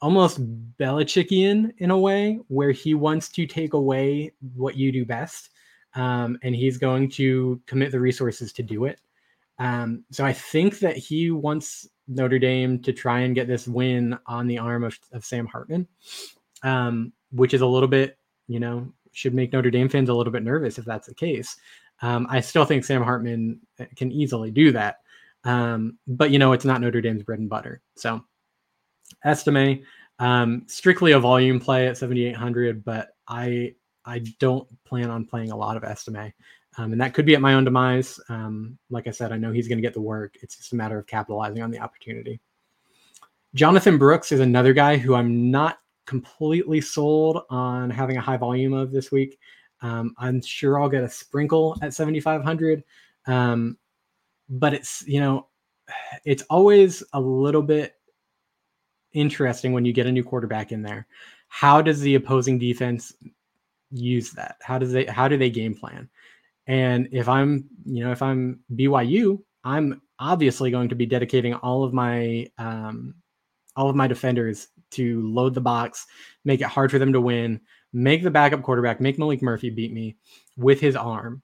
almost 0.00 0.40
Belichickian 0.78 1.72
in 1.78 1.90
a 1.90 1.98
way 1.98 2.38
where 2.48 2.70
he 2.70 2.94
wants 2.94 3.28
to 3.30 3.46
take 3.46 3.74
away 3.74 4.32
what 4.54 4.76
you 4.76 4.92
do 4.92 5.04
best. 5.04 5.50
Um, 5.94 6.38
and 6.42 6.54
he's 6.54 6.78
going 6.78 7.10
to 7.12 7.60
commit 7.66 7.90
the 7.90 7.98
resources 8.00 8.52
to 8.54 8.62
do 8.62 8.84
it. 8.84 9.00
Um, 9.58 10.04
so 10.10 10.24
I 10.24 10.32
think 10.32 10.78
that 10.78 10.96
he 10.96 11.30
wants 11.32 11.88
Notre 12.06 12.38
Dame 12.38 12.80
to 12.82 12.92
try 12.92 13.20
and 13.20 13.34
get 13.34 13.48
this 13.48 13.66
win 13.66 14.16
on 14.26 14.46
the 14.46 14.58
arm 14.58 14.84
of, 14.84 14.98
of 15.12 15.24
Sam 15.24 15.46
Hartman, 15.46 15.86
um, 16.62 17.12
which 17.32 17.54
is 17.54 17.60
a 17.60 17.66
little 17.66 17.88
bit, 17.88 18.18
you 18.46 18.60
know, 18.60 18.92
should 19.12 19.34
make 19.34 19.52
Notre 19.52 19.70
Dame 19.70 19.88
fans 19.88 20.08
a 20.08 20.14
little 20.14 20.32
bit 20.32 20.44
nervous 20.44 20.78
if 20.78 20.84
that's 20.84 21.08
the 21.08 21.14
case. 21.14 21.56
Um, 22.02 22.26
I 22.30 22.40
still 22.40 22.64
think 22.64 22.84
Sam 22.84 23.02
Hartman 23.02 23.60
uh, 23.78 23.84
can 23.96 24.10
easily 24.10 24.50
do 24.50 24.72
that. 24.72 24.96
Um, 25.44 25.98
but, 26.06 26.30
you 26.30 26.38
know, 26.38 26.52
it's 26.52 26.64
not 26.64 26.80
Notre 26.80 27.00
Dame's 27.00 27.22
bread 27.22 27.38
and 27.38 27.48
butter. 27.48 27.82
So, 27.96 28.24
Estime, 29.24 29.82
um, 30.18 30.64
strictly 30.66 31.12
a 31.12 31.20
volume 31.20 31.60
play 31.60 31.88
at 31.88 31.96
7,800, 31.96 32.84
but 32.84 33.10
I 33.26 33.74
I 34.04 34.20
don't 34.38 34.66
plan 34.84 35.10
on 35.10 35.26
playing 35.26 35.50
a 35.50 35.56
lot 35.56 35.76
of 35.76 35.84
Estime. 35.84 36.32
Um, 36.78 36.92
and 36.92 37.00
that 37.00 37.14
could 37.14 37.26
be 37.26 37.34
at 37.34 37.40
my 37.40 37.54
own 37.54 37.64
demise. 37.64 38.18
Um, 38.28 38.78
like 38.88 39.06
I 39.06 39.10
said, 39.10 39.32
I 39.32 39.36
know 39.36 39.52
he's 39.52 39.68
going 39.68 39.78
to 39.78 39.82
get 39.82 39.94
the 39.94 40.00
work. 40.00 40.36
It's 40.42 40.56
just 40.56 40.72
a 40.72 40.76
matter 40.76 40.98
of 40.98 41.06
capitalizing 41.06 41.62
on 41.62 41.70
the 41.70 41.80
opportunity. 41.80 42.40
Jonathan 43.54 43.98
Brooks 43.98 44.30
is 44.32 44.40
another 44.40 44.72
guy 44.72 44.96
who 44.96 45.14
I'm 45.14 45.50
not 45.50 45.80
completely 46.06 46.80
sold 46.80 47.42
on 47.50 47.90
having 47.90 48.16
a 48.16 48.20
high 48.20 48.36
volume 48.36 48.72
of 48.72 48.92
this 48.92 49.10
week. 49.10 49.38
Um, 49.82 50.14
I'm 50.18 50.42
sure 50.42 50.80
I'll 50.80 50.88
get 50.88 51.04
a 51.04 51.08
sprinkle 51.08 51.76
at 51.82 51.94
7,500. 51.94 52.84
Um, 53.26 53.78
but 54.48 54.74
it's, 54.74 55.04
you 55.06 55.20
know, 55.20 55.46
it's 56.24 56.42
always 56.50 57.02
a 57.12 57.20
little 57.20 57.62
bit 57.62 57.94
interesting 59.12 59.72
when 59.72 59.84
you 59.84 59.92
get 59.92 60.06
a 60.06 60.12
new 60.12 60.24
quarterback 60.24 60.72
in 60.72 60.82
there. 60.82 61.06
How 61.48 61.82
does 61.82 62.00
the 62.00 62.14
opposing 62.14 62.58
defense 62.58 63.12
use 63.90 64.32
that? 64.32 64.56
How 64.62 64.78
does 64.78 64.92
they, 64.92 65.06
how 65.06 65.28
do 65.28 65.36
they 65.36 65.50
game 65.50 65.74
plan? 65.74 66.08
And 66.66 67.08
if 67.10 67.28
I'm, 67.28 67.68
you 67.84 68.04
know, 68.04 68.12
if 68.12 68.22
I'm 68.22 68.60
BYU, 68.74 69.42
I'm 69.64 70.00
obviously 70.18 70.70
going 70.70 70.88
to 70.88 70.94
be 70.94 71.06
dedicating 71.06 71.54
all 71.54 71.82
of 71.82 71.92
my 71.92 72.46
um, 72.58 73.14
all 73.76 73.88
of 73.88 73.96
my 73.96 74.06
defenders 74.06 74.68
to 74.90 75.26
load 75.28 75.54
the 75.54 75.60
box, 75.60 76.06
make 76.44 76.60
it 76.60 76.66
hard 76.66 76.90
for 76.90 76.98
them 76.98 77.12
to 77.12 77.20
win, 77.20 77.60
make 77.92 78.22
the 78.22 78.30
backup 78.30 78.62
quarterback, 78.62 79.00
make 79.00 79.16
Maalik 79.16 79.42
Murphy 79.42 79.70
beat 79.70 79.92
me 79.92 80.16
with 80.56 80.80
his 80.80 80.96
arm. 80.96 81.42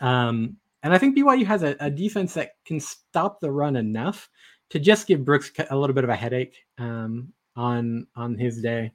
Um, 0.00 0.56
and 0.82 0.92
I 0.94 0.98
think 0.98 1.16
BYU 1.16 1.44
has 1.46 1.62
a, 1.62 1.76
a, 1.80 1.90
defense 1.90 2.34
that 2.34 2.52
can 2.64 2.80
stop 2.80 3.40
the 3.40 3.50
run 3.50 3.76
enough 3.76 4.30
to 4.70 4.78
just 4.78 5.06
give 5.06 5.24
Brooks 5.24 5.50
a 5.68 5.76
little 5.76 5.94
bit 5.94 6.04
of 6.04 6.10
a 6.10 6.16
headache 6.16 6.56
um, 6.78 7.32
on 7.56 8.06
on 8.16 8.38
his 8.38 8.62
day. 8.62 8.92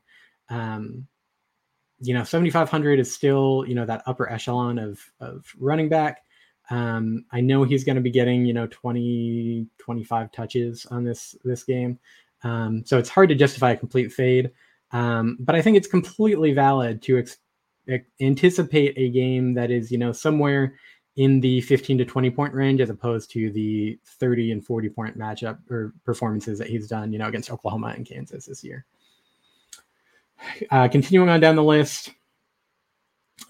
Um, 0.50 1.08
you 2.00 2.14
know, 2.14 2.24
7,500 2.24 3.00
is 3.00 3.14
still, 3.14 3.66
you 3.68 3.76
know, 3.76 3.86
that 3.86 4.04
upper 4.06 4.30
echelon 4.30 4.78
of, 4.78 5.00
of 5.20 5.46
running 5.58 5.90
back. 5.90 6.24
Um, 6.70 7.26
I 7.32 7.42
know 7.42 7.64
he's 7.64 7.84
going 7.84 7.96
to 7.96 8.02
be 8.02 8.12
getting, 8.12 8.46
you 8.46 8.54
know, 8.54 8.68
20, 8.68 9.68
25 9.78 10.32
touches 10.32 10.86
on 10.88 11.04
this, 11.04 11.36
this 11.44 11.64
game. 11.64 12.00
Um, 12.44 12.84
so 12.86 12.98
it's 12.98 13.10
hard 13.10 13.30
to 13.30 13.36
justify 13.36 13.72
a 13.72 13.78
complete 13.78 14.12
fade. 14.12 14.52
Um, 14.92 15.38
but 15.40 15.56
I 15.56 15.62
think 15.62 15.78
it's 15.78 15.88
completely 15.88 16.54
valid 16.54 17.02
to 17.04 17.18
ex- 17.18 17.38
anticipate 18.20 18.98
a 18.98 19.10
game 19.10 19.54
that 19.56 19.72
is, 19.72 19.92
you 19.92 19.98
know, 19.98 20.12
somewhere 20.12 20.76
in 21.16 21.40
the 21.40 21.62
15 21.62 21.98
to 22.00 22.06
20 22.06 22.30
point 22.30 22.54
range 22.54 22.82
as 22.82 22.90
opposed 22.90 23.32
to 23.32 23.52
the 23.52 23.98
30 24.20 24.52
and 24.52 24.66
40 24.66 24.90
point 24.90 25.18
matchup 25.18 25.60
or 25.70 25.94
performances 26.04 26.60
that 26.60 26.68
he's 26.68 26.88
done, 26.88 27.14
you 27.14 27.20
know, 27.20 27.28
against 27.28 27.52
Oklahoma 27.52 27.94
and 27.96 28.06
Kansas 28.06 28.46
this 28.46 28.64
year. 28.64 28.86
Uh, 30.70 30.88
continuing 30.88 31.30
on 31.30 31.40
down 31.40 31.56
the 31.56 31.64
list, 31.64 32.12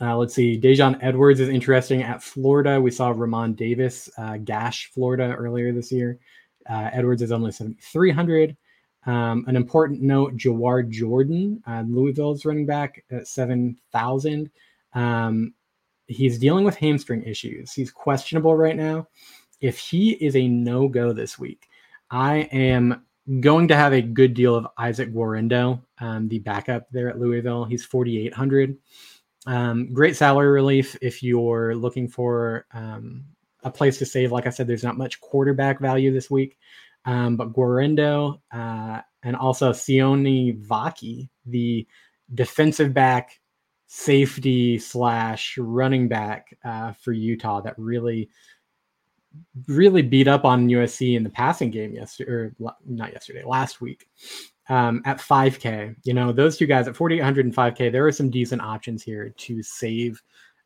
uh, 0.01 0.15
let's 0.17 0.33
see. 0.33 0.59
Daijun 0.59 0.99
Edwards 1.01 1.39
is 1.39 1.49
interesting 1.49 2.03
at 2.03 2.21
Florida. 2.21 2.79
We 2.79 2.91
saw 2.91 3.09
Ramon 3.09 3.53
Davis 3.53 4.09
uh, 4.17 4.37
gash 4.37 4.91
Florida 4.93 5.33
earlier 5.35 5.71
this 5.71 5.91
year. 5.91 6.19
Uh, 6.69 6.89
Edwards 6.91 7.21
is 7.21 7.31
only 7.31 7.51
7,300. 7.51 8.55
Um, 9.05 9.45
an 9.47 9.55
important 9.55 10.01
note 10.01 10.35
Jawhar 10.35 10.89
Jordan, 10.89 11.61
uh, 11.67 11.83
Louisville's 11.87 12.45
running 12.45 12.65
back 12.65 13.03
at 13.11 13.27
7,000. 13.27 14.49
Um, 14.93 15.53
he's 16.07 16.39
dealing 16.39 16.65
with 16.65 16.75
hamstring 16.75 17.23
issues. 17.23 17.71
He's 17.71 17.91
questionable 17.91 18.55
right 18.55 18.75
now. 18.75 19.07
If 19.61 19.77
he 19.77 20.11
is 20.13 20.35
a 20.35 20.47
no 20.47 20.87
go 20.87 21.13
this 21.13 21.37
week, 21.37 21.67
I 22.09 22.49
am 22.51 23.05
going 23.39 23.67
to 23.67 23.75
have 23.75 23.93
a 23.93 24.01
good 24.01 24.33
deal 24.33 24.55
of 24.55 24.67
Isaac 24.77 25.13
Guerendo, 25.13 25.81
um, 25.99 26.27
the 26.27 26.39
backup 26.39 26.87
there 26.91 27.09
at 27.09 27.19
Louisville. 27.19 27.65
He's 27.65 27.85
4,800. 27.85 28.77
Um, 29.47 29.93
great 29.93 30.15
salary 30.15 30.49
relief 30.49 30.95
if 31.01 31.21
you're 31.21 31.75
looking 31.75 32.07
for 32.07 32.65
um, 32.73 33.23
a 33.63 33.71
place 33.71 33.97
to 33.99 34.05
save. 34.05 34.31
Like 34.31 34.47
I 34.47 34.51
said, 34.51 34.67
there's 34.67 34.83
not 34.83 34.97
much 34.97 35.19
quarterback 35.21 35.79
value 35.79 36.13
this 36.13 36.29
week. 36.29 36.57
Um, 37.05 37.37
but 37.37 37.53
Guerendo 37.53 38.41
uh, 38.51 39.01
and 39.23 39.35
also 39.35 39.71
Sione 39.71 40.59
Vaki, 40.65 41.29
the 41.45 41.87
defensive 42.33 42.93
back, 42.93 43.39
safety 43.87 44.79
slash 44.79 45.57
running 45.57 46.07
back 46.07 46.57
uh, 46.63 46.93
for 46.93 47.11
Utah, 47.11 47.61
that 47.61 47.77
really 47.77 48.29
really 49.67 50.01
beat 50.01 50.27
up 50.27 50.45
on 50.45 50.69
USC 50.69 51.15
in 51.17 51.23
the 51.23 51.29
passing 51.29 51.69
game 51.69 51.93
yesterday, 51.93 52.31
or 52.31 52.55
not 52.85 53.11
yesterday, 53.11 53.43
last 53.43 53.81
week 53.81 54.07
um, 54.69 55.01
at 55.05 55.17
5K. 55.17 55.95
You 56.03 56.13
know, 56.13 56.31
those 56.31 56.57
two 56.57 56.65
guys 56.65 56.87
at 56.87 56.95
4,800 56.95 57.45
and 57.45 57.55
5K, 57.55 57.91
there 57.91 58.05
are 58.05 58.11
some 58.11 58.29
decent 58.29 58.61
options 58.61 59.03
here 59.03 59.33
to 59.37 59.63
save 59.63 60.21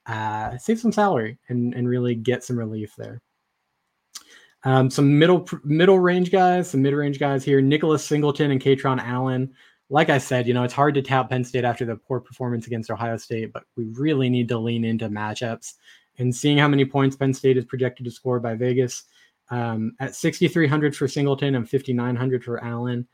uh, 0.05 0.57
save 0.57 0.79
some 0.79 0.91
salary 0.91 1.37
and, 1.49 1.73
and 1.75 1.87
really 1.87 2.15
get 2.15 2.43
some 2.43 2.57
relief 2.57 2.95
there. 2.97 3.21
Um, 4.63 4.89
some 4.89 5.17
middle 5.17 5.47
middle 5.63 5.99
range 5.99 6.31
guys, 6.31 6.69
some 6.69 6.81
mid 6.81 6.93
range 6.93 7.19
guys 7.19 7.43
here. 7.43 7.61
Nicholas 7.61 8.05
Singleton 8.05 8.51
and 8.51 8.61
Kaytron 8.61 8.99
Allen. 8.99 9.53
Like 9.89 10.09
I 10.09 10.17
said, 10.17 10.47
you 10.47 10.53
know, 10.53 10.63
it's 10.63 10.73
hard 10.73 10.93
to 10.95 11.01
tout 11.01 11.29
Penn 11.29 11.43
State 11.43 11.63
after 11.63 11.85
the 11.85 11.95
poor 11.95 12.19
performance 12.19 12.67
against 12.67 12.91
Ohio 12.91 13.17
State, 13.17 13.53
but 13.53 13.63
we 13.75 13.85
really 13.85 14.29
need 14.29 14.47
to 14.49 14.57
lean 14.57 14.85
into 14.85 15.09
matchups 15.09 15.73
and 16.19 16.35
seeing 16.35 16.57
how 16.57 16.67
many 16.67 16.85
points 16.85 17.15
Penn 17.15 17.33
State 17.33 17.57
is 17.57 17.65
projected 17.65 18.05
to 18.05 18.11
score 18.11 18.39
by 18.39 18.53
Vegas 18.53 19.05
um, 19.49 19.93
at 19.99 20.15
6,300 20.15 20.95
for 20.95 21.07
Singleton 21.07 21.55
and 21.55 21.67
5,900 21.67 22.43
for 22.43 22.63
Allen. 22.63 23.07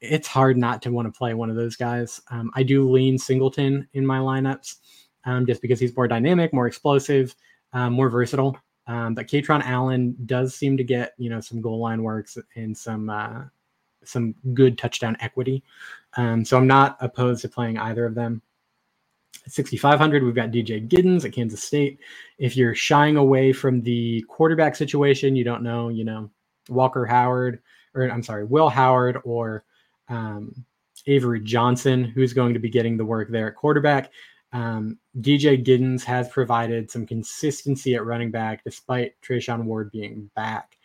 It's 0.00 0.28
hard 0.28 0.56
not 0.56 0.80
to 0.82 0.92
want 0.92 1.12
to 1.12 1.18
play 1.18 1.34
one 1.34 1.50
of 1.50 1.56
those 1.56 1.76
guys. 1.76 2.20
Um, 2.30 2.50
I 2.54 2.62
do 2.62 2.88
lean 2.88 3.18
Singleton 3.18 3.88
in 3.94 4.06
my 4.06 4.18
lineups. 4.18 4.76
um, 5.24 5.46
just 5.46 5.60
because 5.60 5.80
he's 5.80 5.94
more 5.96 6.08
dynamic, 6.08 6.52
more 6.54 6.66
explosive, 6.66 7.34
um, 7.72 7.92
more 7.92 8.08
versatile. 8.08 8.56
Um, 8.90 9.14
but 9.14 9.28
Kaytron 9.28 9.62
Allen 9.64 10.16
does 10.26 10.52
seem 10.52 10.76
to 10.76 10.82
get 10.82 11.14
you 11.16 11.30
know 11.30 11.40
some 11.40 11.60
goal 11.60 11.78
line 11.78 12.02
works 12.02 12.36
and 12.56 12.76
some 12.76 13.08
uh, 13.08 13.44
some 14.02 14.34
good 14.52 14.76
touchdown 14.76 15.16
equity. 15.20 15.62
Um, 16.16 16.44
so 16.44 16.56
I'm 16.56 16.66
not 16.66 16.96
opposed 17.00 17.42
to 17.42 17.48
playing 17.48 17.78
either 17.78 18.04
of 18.04 18.16
them. 18.16 18.42
At 19.46 19.52
6,500, 19.52 20.24
we've 20.24 20.34
got 20.34 20.50
DJ 20.50 20.88
Giddens 20.88 21.24
at 21.24 21.32
Kansas 21.32 21.62
State. 21.62 22.00
If 22.38 22.56
you're 22.56 22.74
shying 22.74 23.16
away 23.16 23.52
from 23.52 23.80
the 23.80 24.22
quarterback 24.28 24.74
situation, 24.74 25.36
you 25.36 25.44
don't 25.44 25.62
know, 25.62 25.88
you 25.88 26.04
know, 26.04 26.28
Walker 26.68 27.06
Howard, 27.06 27.62
or 27.94 28.10
I'm 28.10 28.24
sorry, 28.24 28.44
Will 28.44 28.68
Howard 28.68 29.18
or 29.22 29.62
um, 30.08 30.64
Avery 31.06 31.40
Johnson, 31.40 32.02
who's 32.02 32.32
going 32.32 32.54
to 32.54 32.60
be 32.60 32.68
getting 32.68 32.96
the 32.96 33.04
work 33.04 33.30
there 33.30 33.46
at 33.46 33.54
quarterback. 33.54 34.10
Um, 34.52 34.98
DJ 35.20 35.64
Giddens 35.64 36.02
has 36.04 36.28
provided 36.28 36.90
some 36.90 37.06
consistency 37.06 37.94
at 37.94 38.04
running 38.04 38.30
back 38.30 38.64
despite 38.64 39.20
Treshaun 39.20 39.64
Ward 39.64 39.90
being 39.92 40.30
back. 40.34 40.76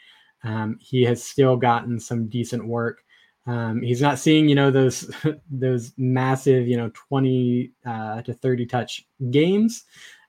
Um, 0.44 0.78
he 0.80 1.04
has 1.04 1.24
still 1.24 1.58
gotten 1.58 2.00
some 2.00 2.28
decent 2.28 2.68
work. 2.68 3.04
Um, 3.48 3.82
he's 3.82 4.02
not 4.02 4.20
seeing, 4.20 4.48
you 4.50 4.56
know, 4.56 4.72
those 4.72 5.12
those 5.52 5.94
massive, 5.98 6.68
you 6.68 6.78
know, 6.78 6.92
20 6.94 7.72
uh, 7.86 8.22
to 8.24 8.34
30 8.34 8.66
touch 8.66 9.06
games, 9.30 9.86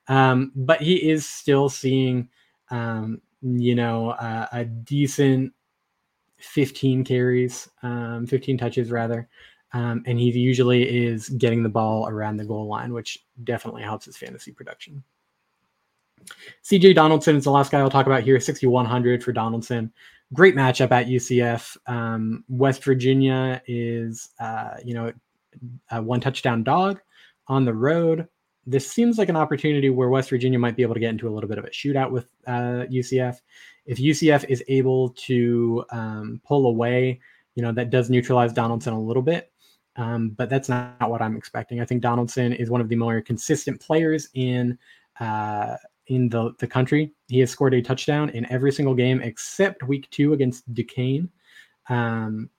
um, 0.08 0.52
but 0.54 0.80
he 0.80 1.10
is 1.10 1.26
still 1.26 1.68
seeing, 1.68 2.28
um, 2.70 3.20
you 3.42 3.74
know, 3.74 4.10
uh, 4.10 4.46
a 4.52 4.64
decent 4.64 5.52
15 6.38 7.04
carries, 7.04 7.68
um, 7.82 8.26
15 8.26 8.58
touches 8.58 8.90
rather. 8.90 9.28
Um, 9.72 10.02
and 10.06 10.18
he 10.18 10.30
usually 10.30 11.06
is 11.06 11.28
getting 11.28 11.62
the 11.62 11.68
ball 11.68 12.08
around 12.08 12.36
the 12.36 12.44
goal 12.44 12.68
line, 12.68 12.92
which 12.92 13.24
definitely 13.44 13.82
helps 13.82 14.06
his 14.06 14.16
fantasy 14.16 14.52
production. 14.52 15.02
CJ 16.64 16.94
Donaldson 16.94 17.36
is 17.36 17.44
the 17.44 17.50
last 17.50 17.70
guy 17.70 17.80
I'll 17.80 17.90
talk 17.90 18.06
about 18.06 18.22
here. 18.22 18.40
6,100 18.40 19.22
for 19.22 19.32
Donaldson. 19.32 19.92
Great 20.32 20.56
matchup 20.56 20.90
at 20.90 21.06
UCF. 21.06 21.76
Um, 21.86 22.44
West 22.48 22.82
Virginia 22.82 23.62
is, 23.66 24.30
uh, 24.40 24.76
you 24.84 24.94
know, 24.94 25.12
a 25.90 26.02
one 26.02 26.20
touchdown 26.20 26.64
dog 26.64 27.00
on 27.48 27.64
the 27.64 27.74
road. 27.74 28.26
This 28.66 28.90
seems 28.90 29.18
like 29.18 29.28
an 29.28 29.36
opportunity 29.36 29.90
where 29.90 30.08
West 30.08 30.30
Virginia 30.30 30.58
might 30.58 30.74
be 30.74 30.82
able 30.82 30.94
to 30.94 31.00
get 31.00 31.10
into 31.10 31.28
a 31.28 31.30
little 31.30 31.48
bit 31.48 31.58
of 31.58 31.64
a 31.64 31.70
shootout 31.70 32.10
with 32.10 32.26
uh, 32.46 32.86
UCF. 32.90 33.36
If 33.86 33.98
UCF 33.98 34.46
is 34.48 34.64
able 34.66 35.10
to 35.10 35.84
um, 35.90 36.40
pull 36.44 36.66
away, 36.66 37.20
you 37.54 37.62
know, 37.62 37.70
that 37.72 37.90
does 37.90 38.10
neutralize 38.10 38.52
Donaldson 38.52 38.92
a 38.92 39.00
little 39.00 39.22
bit. 39.22 39.52
Um, 39.96 40.30
but 40.30 40.50
that's 40.50 40.68
not 40.68 41.08
what 41.08 41.22
I'm 41.22 41.36
expecting. 41.36 41.80
I 41.80 41.84
think 41.84 42.02
Donaldson 42.02 42.52
is 42.52 42.70
one 42.70 42.80
of 42.80 42.88
the 42.88 42.96
more 42.96 43.20
consistent 43.22 43.80
players 43.80 44.28
in 44.34 44.78
uh, 45.20 45.76
in 46.08 46.28
the, 46.28 46.52
the 46.58 46.66
country. 46.66 47.12
He 47.28 47.40
has 47.40 47.50
scored 47.50 47.74
a 47.74 47.82
touchdown 47.82 48.30
in 48.30 48.50
every 48.50 48.72
single 48.72 48.94
game 48.94 49.20
except 49.22 49.82
week 49.82 50.08
two 50.10 50.32
against 50.32 50.72
Duquesne. 50.72 51.28
Um, 51.88 52.50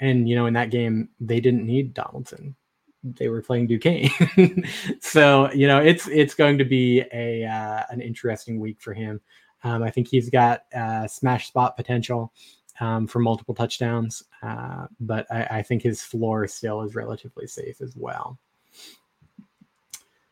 and, 0.00 0.28
you 0.28 0.36
know, 0.36 0.46
in 0.46 0.54
that 0.54 0.70
game, 0.70 1.10
they 1.20 1.40
didn't 1.40 1.66
need 1.66 1.94
Donaldson. 1.94 2.54
They 3.02 3.28
were 3.28 3.42
playing 3.42 3.68
Duquesne. 3.68 4.64
so, 5.00 5.50
you 5.52 5.68
know, 5.68 5.80
it's 5.80 6.08
it's 6.08 6.34
going 6.34 6.58
to 6.58 6.64
be 6.64 7.04
a 7.12 7.44
uh, 7.44 7.84
an 7.90 8.00
interesting 8.00 8.58
week 8.58 8.80
for 8.80 8.92
him. 8.92 9.20
Um, 9.62 9.82
I 9.82 9.90
think 9.90 10.08
he's 10.08 10.28
got 10.28 10.62
uh, 10.74 11.06
smash 11.06 11.48
spot 11.48 11.76
potential 11.76 12.32
um, 12.80 13.06
for 13.06 13.18
multiple 13.18 13.54
touchdowns, 13.54 14.22
uh, 14.42 14.86
but 15.00 15.26
I, 15.30 15.58
I 15.58 15.62
think 15.62 15.82
his 15.82 16.02
floor 16.02 16.46
still 16.46 16.82
is 16.82 16.94
relatively 16.94 17.46
safe 17.46 17.80
as 17.80 17.94
well. 17.96 18.38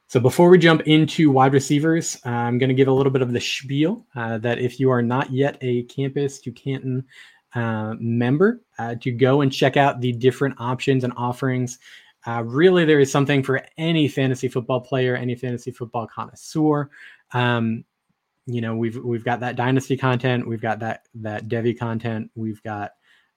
So 0.06 0.20
before 0.20 0.48
we 0.48 0.58
jump 0.58 0.82
into 0.82 1.30
wide 1.30 1.52
receivers, 1.52 2.18
uh, 2.24 2.28
I'm 2.28 2.58
going 2.58 2.68
to 2.68 2.74
give 2.74 2.86
a 2.86 2.92
little 2.92 3.10
bit 3.10 3.22
of 3.22 3.32
the 3.32 3.40
spiel 3.40 4.06
uh, 4.14 4.38
that 4.38 4.60
if 4.60 4.78
you 4.78 4.90
are 4.90 5.02
not 5.02 5.32
yet 5.32 5.58
a 5.60 5.82
Campus 5.84 6.38
to 6.42 6.52
Canton 6.52 7.04
uh, 7.54 7.94
member, 7.98 8.60
uh, 8.78 8.94
to 9.00 9.10
go 9.10 9.40
and 9.40 9.52
check 9.52 9.76
out 9.76 10.00
the 10.00 10.12
different 10.12 10.54
options 10.58 11.04
and 11.04 11.12
offerings. 11.16 11.78
Uh, 12.26 12.42
really, 12.44 12.84
there 12.84 13.00
is 13.00 13.10
something 13.10 13.42
for 13.42 13.64
any 13.76 14.08
fantasy 14.08 14.48
football 14.48 14.80
player, 14.80 15.16
any 15.16 15.34
fantasy 15.34 15.70
football 15.70 16.06
connoisseur. 16.06 16.90
Um, 17.32 17.84
you 18.46 18.60
know, 18.60 18.76
we've 18.76 18.96
we've 18.96 19.24
got 19.24 19.40
that 19.40 19.56
dynasty 19.56 19.96
content, 19.96 20.46
we've 20.46 20.60
got 20.60 20.80
that 20.80 21.06
that 21.14 21.48
devy 21.48 21.78
content, 21.78 22.30
we've 22.34 22.62
got 22.62 22.92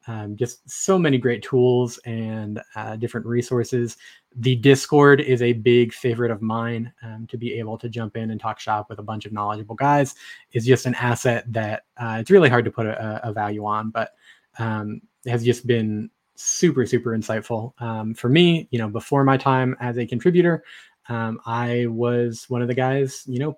um, 0.07 0.37
just 0.37 0.69
so 0.69 0.97
many 0.97 1.17
great 1.17 1.43
tools 1.43 1.97
and 2.05 2.61
uh, 2.75 2.95
different 2.95 3.25
resources. 3.25 3.97
The 4.37 4.55
Discord 4.55 5.19
is 5.19 5.41
a 5.41 5.53
big 5.53 5.93
favorite 5.93 6.31
of 6.31 6.41
mine. 6.41 6.93
Um, 7.03 7.27
to 7.27 7.37
be 7.37 7.53
able 7.59 7.77
to 7.79 7.89
jump 7.89 8.15
in 8.15 8.31
and 8.31 8.39
talk 8.39 8.59
shop 8.59 8.89
with 8.89 8.99
a 8.99 9.03
bunch 9.03 9.25
of 9.25 9.33
knowledgeable 9.33 9.75
guys 9.75 10.15
is 10.53 10.65
just 10.65 10.85
an 10.85 10.95
asset 10.95 11.51
that 11.51 11.83
uh, 11.97 12.17
it's 12.19 12.31
really 12.31 12.49
hard 12.49 12.65
to 12.65 12.71
put 12.71 12.85
a, 12.85 13.27
a 13.27 13.33
value 13.33 13.65
on, 13.65 13.89
but 13.89 14.11
um, 14.59 15.01
has 15.25 15.43
just 15.43 15.67
been 15.67 16.09
super, 16.35 16.85
super 16.85 17.11
insightful 17.11 17.79
um, 17.81 18.13
for 18.13 18.29
me. 18.29 18.67
You 18.71 18.79
know, 18.79 18.87
before 18.87 19.23
my 19.23 19.37
time 19.37 19.75
as 19.79 19.97
a 19.97 20.05
contributor, 20.05 20.63
um, 21.09 21.39
I 21.45 21.87
was 21.87 22.45
one 22.49 22.61
of 22.61 22.67
the 22.67 22.73
guys, 22.73 23.23
you 23.27 23.39
know, 23.39 23.57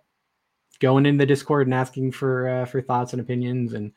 going 0.80 1.06
in 1.06 1.18
the 1.18 1.26
Discord 1.26 1.68
and 1.68 1.74
asking 1.74 2.12
for 2.12 2.50
uh, 2.50 2.66
for 2.66 2.82
thoughts 2.82 3.14
and 3.14 3.22
opinions 3.22 3.74
and 3.74 3.92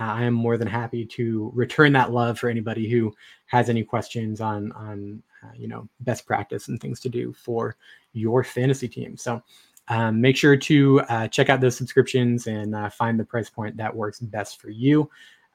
uh, 0.00 0.04
I 0.04 0.24
am 0.24 0.34
more 0.34 0.56
than 0.56 0.66
happy 0.66 1.04
to 1.06 1.52
return 1.54 1.92
that 1.92 2.12
love 2.12 2.38
for 2.38 2.48
anybody 2.48 2.88
who 2.88 3.14
has 3.46 3.68
any 3.68 3.84
questions 3.84 4.40
on 4.40 4.72
on 4.72 5.22
uh, 5.42 5.52
you 5.56 5.68
know 5.68 5.88
best 6.00 6.26
practice 6.26 6.68
and 6.68 6.80
things 6.80 7.00
to 7.00 7.08
do 7.08 7.32
for 7.32 7.76
your 8.12 8.42
fantasy 8.42 8.88
team. 8.88 9.16
So 9.16 9.42
um, 9.88 10.20
make 10.20 10.36
sure 10.36 10.56
to 10.56 11.00
uh, 11.02 11.28
check 11.28 11.50
out 11.50 11.60
those 11.60 11.76
subscriptions 11.76 12.46
and 12.46 12.74
uh, 12.74 12.90
find 12.90 13.20
the 13.20 13.24
price 13.24 13.50
point 13.50 13.76
that 13.76 13.94
works 13.94 14.18
best 14.20 14.60
for 14.60 14.70
you. 14.70 15.08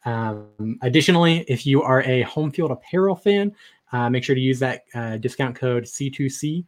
Um, 0.05 0.77
additionally, 0.81 1.43
if 1.47 1.65
you 1.65 1.81
are 1.81 2.03
a 2.03 2.21
home 2.21 2.51
field 2.51 2.71
apparel 2.71 3.15
fan, 3.15 3.53
uh, 3.91 4.09
make 4.09 4.23
sure 4.23 4.35
to 4.35 4.41
use 4.41 4.59
that 4.59 4.83
uh, 4.93 5.17
discount 5.17 5.55
code 5.55 5.83
C2C 5.83 6.63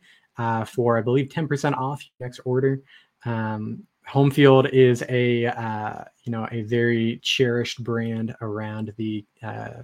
for 0.68 0.98
I 0.98 1.02
believe 1.02 1.30
10% 1.30 1.78
off 1.78 2.04
your 2.04 2.28
next 2.28 2.42
order. 2.44 2.82
Um, 3.26 3.84
home 4.08 4.32
field 4.32 4.68
is 4.70 5.04
a 5.10 5.46
uh, 5.46 6.04
you 6.24 6.32
know 6.32 6.48
a 6.52 6.64
very 6.64 7.20
cherished 7.24 7.84
brand 7.84 8.36
around 8.42 8.94
the 8.98 9.26
uh, 9.44 9.84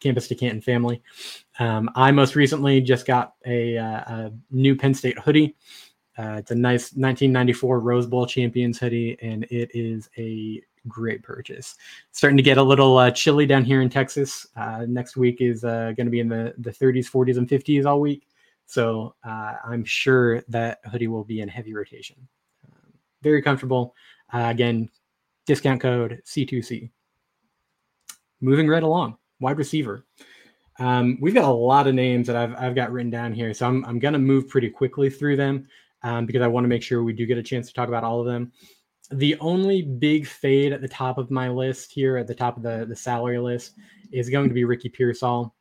campus 0.00 0.28
to 0.28 0.34
Canton 0.34 0.60
family. 0.60 1.02
Um, 1.58 1.90
I 1.94 2.10
most 2.12 2.36
recently 2.36 2.80
just 2.80 3.06
got 3.06 3.34
a, 3.46 3.76
uh, 3.76 3.82
a 3.82 4.32
new 4.50 4.76
Penn 4.76 4.94
State 4.94 5.18
hoodie. 5.18 5.56
Uh, 6.16 6.36
it's 6.38 6.50
a 6.50 6.54
nice 6.54 6.92
1994 6.94 7.80
Rose 7.80 8.06
Bowl 8.06 8.26
champions 8.26 8.78
hoodie, 8.78 9.18
and 9.22 9.44
it 9.50 9.70
is 9.74 10.08
a 10.16 10.62
great 10.86 11.22
purchase. 11.22 11.76
Starting 12.12 12.36
to 12.36 12.42
get 12.42 12.58
a 12.58 12.62
little 12.62 12.96
uh, 12.96 13.10
chilly 13.10 13.46
down 13.46 13.64
here 13.64 13.82
in 13.82 13.88
Texas. 13.88 14.46
Uh, 14.56 14.84
next 14.88 15.16
week 15.16 15.40
is 15.40 15.62
going 15.62 15.96
to 15.96 16.10
be 16.10 16.20
in 16.20 16.28
the, 16.28 16.54
the 16.58 16.70
30s, 16.70 17.10
40s, 17.10 17.36
and 17.36 17.48
50s 17.48 17.86
all 17.86 18.00
week. 18.00 18.26
So 18.66 19.14
I'm 19.24 19.84
sure 19.84 20.42
that 20.48 20.80
hoodie 20.90 21.08
will 21.08 21.24
be 21.24 21.40
in 21.40 21.48
heavy 21.48 21.72
rotation 21.72 22.28
very 23.22 23.42
comfortable. 23.42 23.94
Uh, 24.32 24.46
again, 24.48 24.88
discount 25.46 25.80
code 25.80 26.20
C2C. 26.26 26.90
Moving 28.40 28.68
right 28.68 28.82
along, 28.82 29.16
wide 29.40 29.58
receiver. 29.58 30.06
Um, 30.78 31.18
we've 31.20 31.34
got 31.34 31.44
a 31.48 31.52
lot 31.52 31.88
of 31.88 31.94
names 31.94 32.28
that 32.28 32.36
I've, 32.36 32.54
I've 32.54 32.74
got 32.74 32.92
written 32.92 33.10
down 33.10 33.32
here, 33.32 33.52
so 33.52 33.66
I'm, 33.66 33.84
I'm 33.84 33.98
going 33.98 34.12
to 34.12 34.20
move 34.20 34.48
pretty 34.48 34.70
quickly 34.70 35.10
through 35.10 35.36
them 35.36 35.66
um, 36.02 36.26
because 36.26 36.42
I 36.42 36.46
want 36.46 36.64
to 36.64 36.68
make 36.68 36.82
sure 36.82 37.02
we 37.02 37.12
do 37.12 37.26
get 37.26 37.38
a 37.38 37.42
chance 37.42 37.66
to 37.66 37.74
talk 37.74 37.88
about 37.88 38.04
all 38.04 38.20
of 38.20 38.26
them. 38.26 38.52
The 39.10 39.36
only 39.40 39.82
big 39.82 40.26
fade 40.26 40.72
at 40.72 40.82
the 40.82 40.88
top 40.88 41.18
of 41.18 41.30
my 41.30 41.48
list 41.48 41.92
here, 41.92 42.16
at 42.16 42.26
the 42.26 42.34
top 42.34 42.56
of 42.56 42.62
the, 42.62 42.86
the 42.86 42.94
salary 42.94 43.38
list, 43.38 43.74
is 44.12 44.30
going 44.30 44.48
to 44.48 44.54
be 44.54 44.64
Ricky 44.64 44.88
Pearsall. 44.88 45.54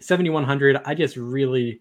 7,100. 0.00 0.80
I 0.84 0.94
just 0.94 1.16
really 1.16 1.80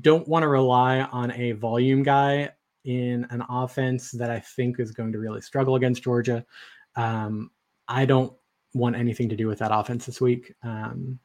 don't 0.00 0.26
want 0.26 0.44
to 0.44 0.48
rely 0.48 1.00
on 1.00 1.32
a 1.32 1.52
volume 1.52 2.02
guy 2.02 2.50
in 2.84 3.26
an 3.30 3.44
offense 3.48 4.10
that 4.12 4.30
I 4.30 4.40
think 4.40 4.80
is 4.80 4.92
going 4.92 5.12
to 5.12 5.18
really 5.18 5.40
struggle 5.40 5.76
against 5.76 6.02
Georgia. 6.02 6.44
Um, 6.96 7.50
I 7.88 8.04
don't 8.04 8.32
want 8.74 8.96
anything 8.96 9.28
to 9.28 9.36
do 9.36 9.46
with 9.46 9.58
that 9.58 9.74
offense 9.74 10.06
this 10.06 10.20
week. 10.20 10.54
Um, 10.62 11.18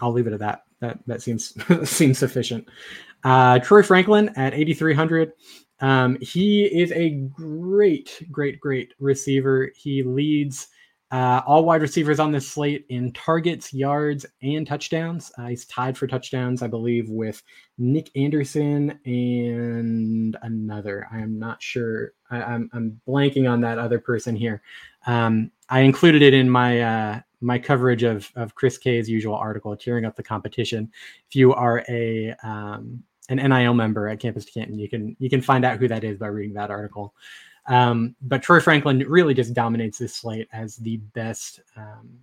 I'll 0.00 0.12
leave 0.12 0.26
it 0.26 0.32
at 0.32 0.40
that. 0.40 0.62
That 0.80 0.98
that 1.06 1.22
seems 1.22 1.54
seems 1.88 2.18
sufficient. 2.18 2.68
Uh, 3.24 3.58
Troy 3.60 3.82
Franklin 3.82 4.30
at 4.36 4.52
8,300. 4.54 5.32
Um, 5.80 6.16
he 6.20 6.64
is 6.64 6.92
a 6.92 7.10
great, 7.10 8.26
great, 8.30 8.60
great 8.60 8.94
receiver. 8.98 9.70
He 9.76 10.02
leads 10.02 10.68
uh, 11.12 11.42
all 11.46 11.64
wide 11.64 11.82
receivers 11.82 12.18
on 12.18 12.32
this 12.32 12.48
slate 12.48 12.86
in 12.88 13.12
targets, 13.12 13.72
yards, 13.74 14.24
and 14.40 14.66
touchdowns. 14.66 15.30
Uh, 15.36 15.48
he's 15.48 15.66
tied 15.66 15.96
for 15.96 16.06
touchdowns, 16.06 16.62
I 16.62 16.68
believe, 16.68 17.10
with 17.10 17.42
Nick 17.76 18.10
Anderson 18.16 18.98
and 19.04 20.36
another. 20.40 21.06
I 21.12 21.18
am 21.18 21.38
not 21.38 21.62
sure. 21.62 22.14
I, 22.30 22.38
am 22.38 22.44
I'm, 22.44 22.70
I'm 22.72 23.00
blanking 23.06 23.50
on 23.50 23.60
that 23.60 23.78
other 23.78 23.98
person 23.98 24.34
here. 24.34 24.62
Um, 25.06 25.50
I 25.68 25.80
included 25.80 26.22
it 26.22 26.32
in 26.32 26.48
my 26.48 26.80
uh, 26.80 27.20
my 27.42 27.58
coverage 27.58 28.04
of 28.04 28.30
of 28.34 28.54
Chris 28.54 28.78
K's 28.78 29.08
usual 29.08 29.34
article, 29.34 29.76
tearing 29.76 30.06
up 30.06 30.16
the 30.16 30.22
competition. 30.22 30.90
If 31.28 31.36
you 31.36 31.52
are 31.52 31.84
a 31.90 32.34
um, 32.42 33.02
an 33.28 33.36
NIL 33.36 33.74
member 33.74 34.08
at 34.08 34.20
Campus 34.20 34.44
to 34.46 34.52
Canton. 34.52 34.78
You 34.78 34.88
can 34.88 35.16
you 35.18 35.30
can 35.30 35.42
find 35.42 35.64
out 35.64 35.78
who 35.78 35.88
that 35.88 36.04
is 36.04 36.18
by 36.18 36.28
reading 36.28 36.54
that 36.54 36.70
article. 36.70 37.14
Um, 37.66 38.16
but 38.22 38.42
Troy 38.42 38.60
Franklin 38.60 39.04
really 39.08 39.34
just 39.34 39.54
dominates 39.54 39.98
this 39.98 40.14
slate 40.14 40.48
as 40.52 40.76
the 40.76 40.96
best 41.14 41.60
um, 41.76 42.18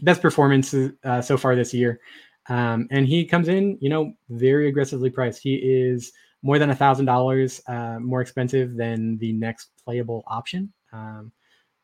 best 0.00 0.20
performance 0.20 0.74
uh, 1.04 1.22
so 1.22 1.36
far 1.36 1.54
this 1.54 1.72
year. 1.72 2.00
Um, 2.48 2.88
and 2.90 3.06
he 3.06 3.24
comes 3.24 3.48
in, 3.48 3.78
you 3.80 3.88
know, 3.88 4.12
very 4.28 4.68
aggressively 4.68 5.08
priced. 5.08 5.42
He 5.42 5.54
is 5.54 6.12
more 6.42 6.58
than 6.58 6.70
a 6.70 6.74
thousand 6.74 7.06
dollars 7.06 7.60
uh, 7.68 7.98
more 7.98 8.20
expensive 8.20 8.76
than 8.76 9.16
the 9.18 9.32
next 9.32 9.70
playable 9.82 10.24
option. 10.26 10.72
Um, 10.92 11.32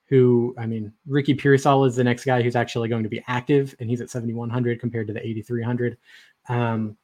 who, 0.09 0.57
I 0.59 0.67
mean, 0.67 0.93
Ricky 1.07 1.35
Pearsall 1.35 1.85
is 1.85 1.95
the 1.95 2.03
next 2.03 2.25
guy 2.25 2.43
who's 2.43 2.57
actually 2.57 2.89
going 2.89 3.05
to 3.05 3.09
be 3.09 3.23
active, 3.29 3.77
and 3.79 3.89
he's 3.89 4.01
at 4.01 4.11
7,100 4.11 4.81
compared 4.81 5.07
to 5.07 5.13
the 5.13 5.25
8,300. 5.25 5.97
Um, 6.49 6.97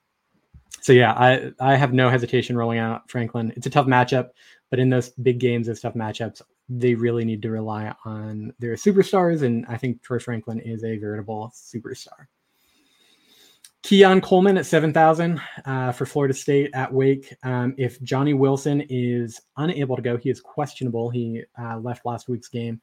so 0.80 0.92
yeah, 0.92 1.12
I 1.12 1.52
I 1.58 1.76
have 1.76 1.92
no 1.92 2.10
hesitation 2.10 2.56
rolling 2.56 2.78
out 2.78 3.08
Franklin. 3.10 3.52
It's 3.56 3.66
a 3.66 3.70
tough 3.70 3.86
matchup, 3.86 4.30
but 4.70 4.78
in 4.78 4.90
those 4.90 5.10
big 5.10 5.38
games, 5.38 5.66
those 5.66 5.80
tough 5.80 5.94
matchups, 5.94 6.42
they 6.68 6.94
really 6.94 7.24
need 7.24 7.42
to 7.42 7.50
rely 7.50 7.94
on 8.04 8.52
their 8.58 8.74
superstars, 8.74 9.42
and 9.42 9.64
I 9.68 9.76
think 9.76 10.02
Troy 10.02 10.18
Franklin 10.18 10.60
is 10.60 10.84
a 10.84 10.98
veritable 10.98 11.52
superstar. 11.54 12.26
Keon 13.86 14.20
Coleman 14.20 14.58
at 14.58 14.66
7,000 14.66 15.40
uh, 15.64 15.92
for 15.92 16.06
Florida 16.06 16.34
State 16.34 16.70
at 16.74 16.92
Wake. 16.92 17.32
Um, 17.44 17.72
if 17.78 18.02
Johnny 18.02 18.34
Wilson 18.34 18.80
is 18.88 19.40
unable 19.58 19.94
to 19.94 20.02
go, 20.02 20.16
he 20.16 20.28
is 20.28 20.40
questionable. 20.40 21.08
He 21.08 21.44
uh, 21.56 21.78
left 21.78 22.04
last 22.04 22.28
week's 22.28 22.48
game. 22.48 22.80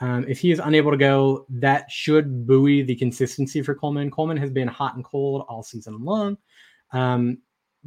Um, 0.00 0.24
if 0.26 0.38
he 0.38 0.50
is 0.50 0.58
unable 0.58 0.90
to 0.90 0.96
go, 0.96 1.44
that 1.50 1.90
should 1.90 2.46
buoy 2.46 2.82
the 2.82 2.96
consistency 2.96 3.60
for 3.60 3.74
Coleman. 3.74 4.10
Coleman 4.10 4.38
has 4.38 4.50
been 4.50 4.68
hot 4.68 4.94
and 4.94 5.04
cold 5.04 5.44
all 5.46 5.62
season 5.62 6.02
long. 6.02 6.38
Um, 6.92 7.38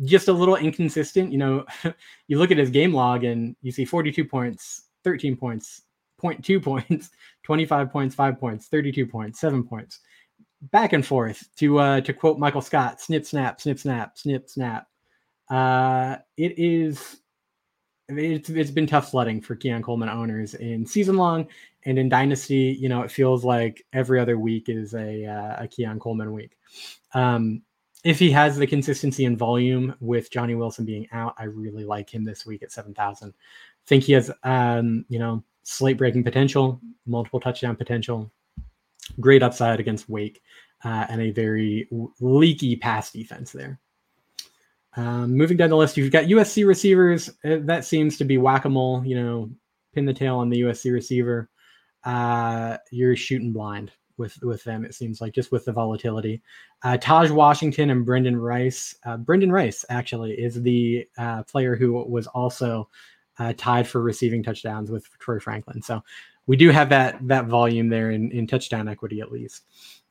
just 0.04 0.28
a 0.28 0.34
little 0.34 0.56
inconsistent. 0.56 1.32
You 1.32 1.38
know, 1.38 1.66
you 2.28 2.38
look 2.38 2.52
at 2.52 2.58
his 2.58 2.70
game 2.70 2.94
log 2.94 3.24
and 3.24 3.56
you 3.62 3.72
see 3.72 3.86
42 3.86 4.26
points, 4.26 4.84
13 5.04 5.36
points, 5.36 5.84
0.2 6.22 6.62
points, 6.90 7.10
25 7.44 7.92
points, 7.92 8.16
5 8.16 8.40
points, 8.40 8.68
32 8.68 9.06
points, 9.06 9.40
7 9.40 9.64
points 9.64 10.00
back 10.62 10.94
and 10.94 11.06
forth 11.06 11.48
to 11.58 11.80
uh, 11.80 12.02
to 12.02 12.14
quote 12.14 12.40
Michael 12.40 12.62
Scott, 12.62 13.02
snip 13.02 13.26
snap, 13.26 13.62
snip 13.62 13.80
snap, 13.80 14.18
snip 14.18 14.50
snap. 14.50 14.88
Uh, 15.50 16.18
it 16.38 16.58
is 16.58 17.18
it's 18.10 18.50
it's 18.50 18.72
been 18.72 18.88
tough 18.88 19.10
sledding 19.10 19.42
for 19.42 19.56
Keon 19.56 19.84
Coleman 19.84 20.10
owners 20.10 20.56
in 20.56 20.86
season 20.86 21.16
long 21.16 21.48
and 21.84 21.98
in 21.98 22.10
dynasty. 22.10 22.78
You 22.80 22.90
know, 22.90 23.02
it 23.02 23.12
feels 23.12 23.46
like 23.46 23.86
every 23.94 24.20
other 24.20 24.38
week 24.38 24.70
is 24.70 24.94
a 24.94 25.26
uh, 25.26 25.64
a 25.64 25.68
Keon 25.68 26.00
Coleman 26.00 26.34
week. 26.34 26.58
Um, 27.14 27.62
if 28.04 28.20
he 28.20 28.32
has 28.32 28.58
the 28.58 28.68
consistency 28.68 29.26
and 29.26 29.38
volume 29.38 29.94
with 30.00 30.32
Johnny 30.32 30.56
Wilson 30.56 30.86
being 30.86 31.08
out, 31.12 31.36
I 31.38 31.46
really 31.46 31.84
like 31.84 32.10
him 32.10 32.24
this 32.24 32.46
week 32.46 32.64
at 32.64 32.72
seven 32.72 32.94
thousand. 32.94 33.34
Think 33.88 34.04
he 34.04 34.14
has 34.14 34.32
um, 34.44 35.06
you 35.10 35.20
know 35.20 35.44
slate 35.64 35.98
breaking 35.98 36.24
potential, 36.24 36.80
multiple 37.06 37.40
touchdown 37.40 37.76
potential, 37.76 38.32
great 39.20 39.44
upside 39.44 39.80
against 39.80 40.10
Wake, 40.10 40.42
uh, 40.84 41.06
and 41.10 41.22
a 41.22 41.32
very 41.32 41.90
leaky 42.20 42.76
pass 42.76 43.12
defense 43.12 43.52
there. 43.52 43.80
Um, 44.96 45.36
moving 45.36 45.58
down 45.58 45.70
the 45.70 45.78
list, 45.78 45.98
you've 45.98 46.12
got 46.12 46.26
USC 46.26 46.66
receivers. 46.66 47.30
Uh, 47.44 47.58
that 47.62 47.86
seems 47.86 48.18
to 48.18 48.24
be 48.24 48.38
whack 48.38 48.66
a 48.66 48.70
mole. 48.70 49.04
You 49.06 49.16
know, 49.16 49.52
pin 49.94 50.06
the 50.06 50.14
tail 50.14 50.38
on 50.38 50.50
the 50.50 50.62
USC 50.62 50.94
receiver. 50.94 51.50
Uh, 52.06 52.78
you're 52.92 53.18
shooting 53.18 53.52
blind 53.52 53.92
with 54.20 54.42
with 54.44 54.64
them. 54.64 54.86
It 54.86 54.94
seems 54.94 55.22
like 55.22 55.34
just 55.34 55.52
with 55.52 55.66
the 55.66 55.72
volatility. 55.72 56.42
Uh, 56.84 56.98
Tahj 56.98 57.32
Washington 57.32 57.90
and 57.90 58.06
Brendan 58.06 58.38
Rice. 58.38 58.96
Uh, 59.06 59.18
Brendan 59.18 59.52
Rice 59.52 59.84
actually 59.90 60.34
is 60.34 60.62
the 60.62 61.08
uh, 61.18 61.44
player 61.44 61.76
who 61.76 61.94
was 61.94 62.28
also 62.28 62.90
uh, 63.40 63.54
tied 63.58 63.88
for 63.88 64.02
receiving 64.02 64.44
touchdowns 64.44 64.92
with 64.92 65.10
Troy 65.20 65.40
Franklin. 65.40 65.82
So 65.82 66.04
we 66.46 66.58
do 66.58 66.70
have 66.70 66.90
that 66.90 67.18
that 67.28 67.46
volume 67.48 67.90
there 67.90 68.12
in, 68.12 68.32
in 68.32 68.46
touchdown 68.46 68.88
equity 68.88 69.22
at 69.22 69.32
least. 69.32 69.64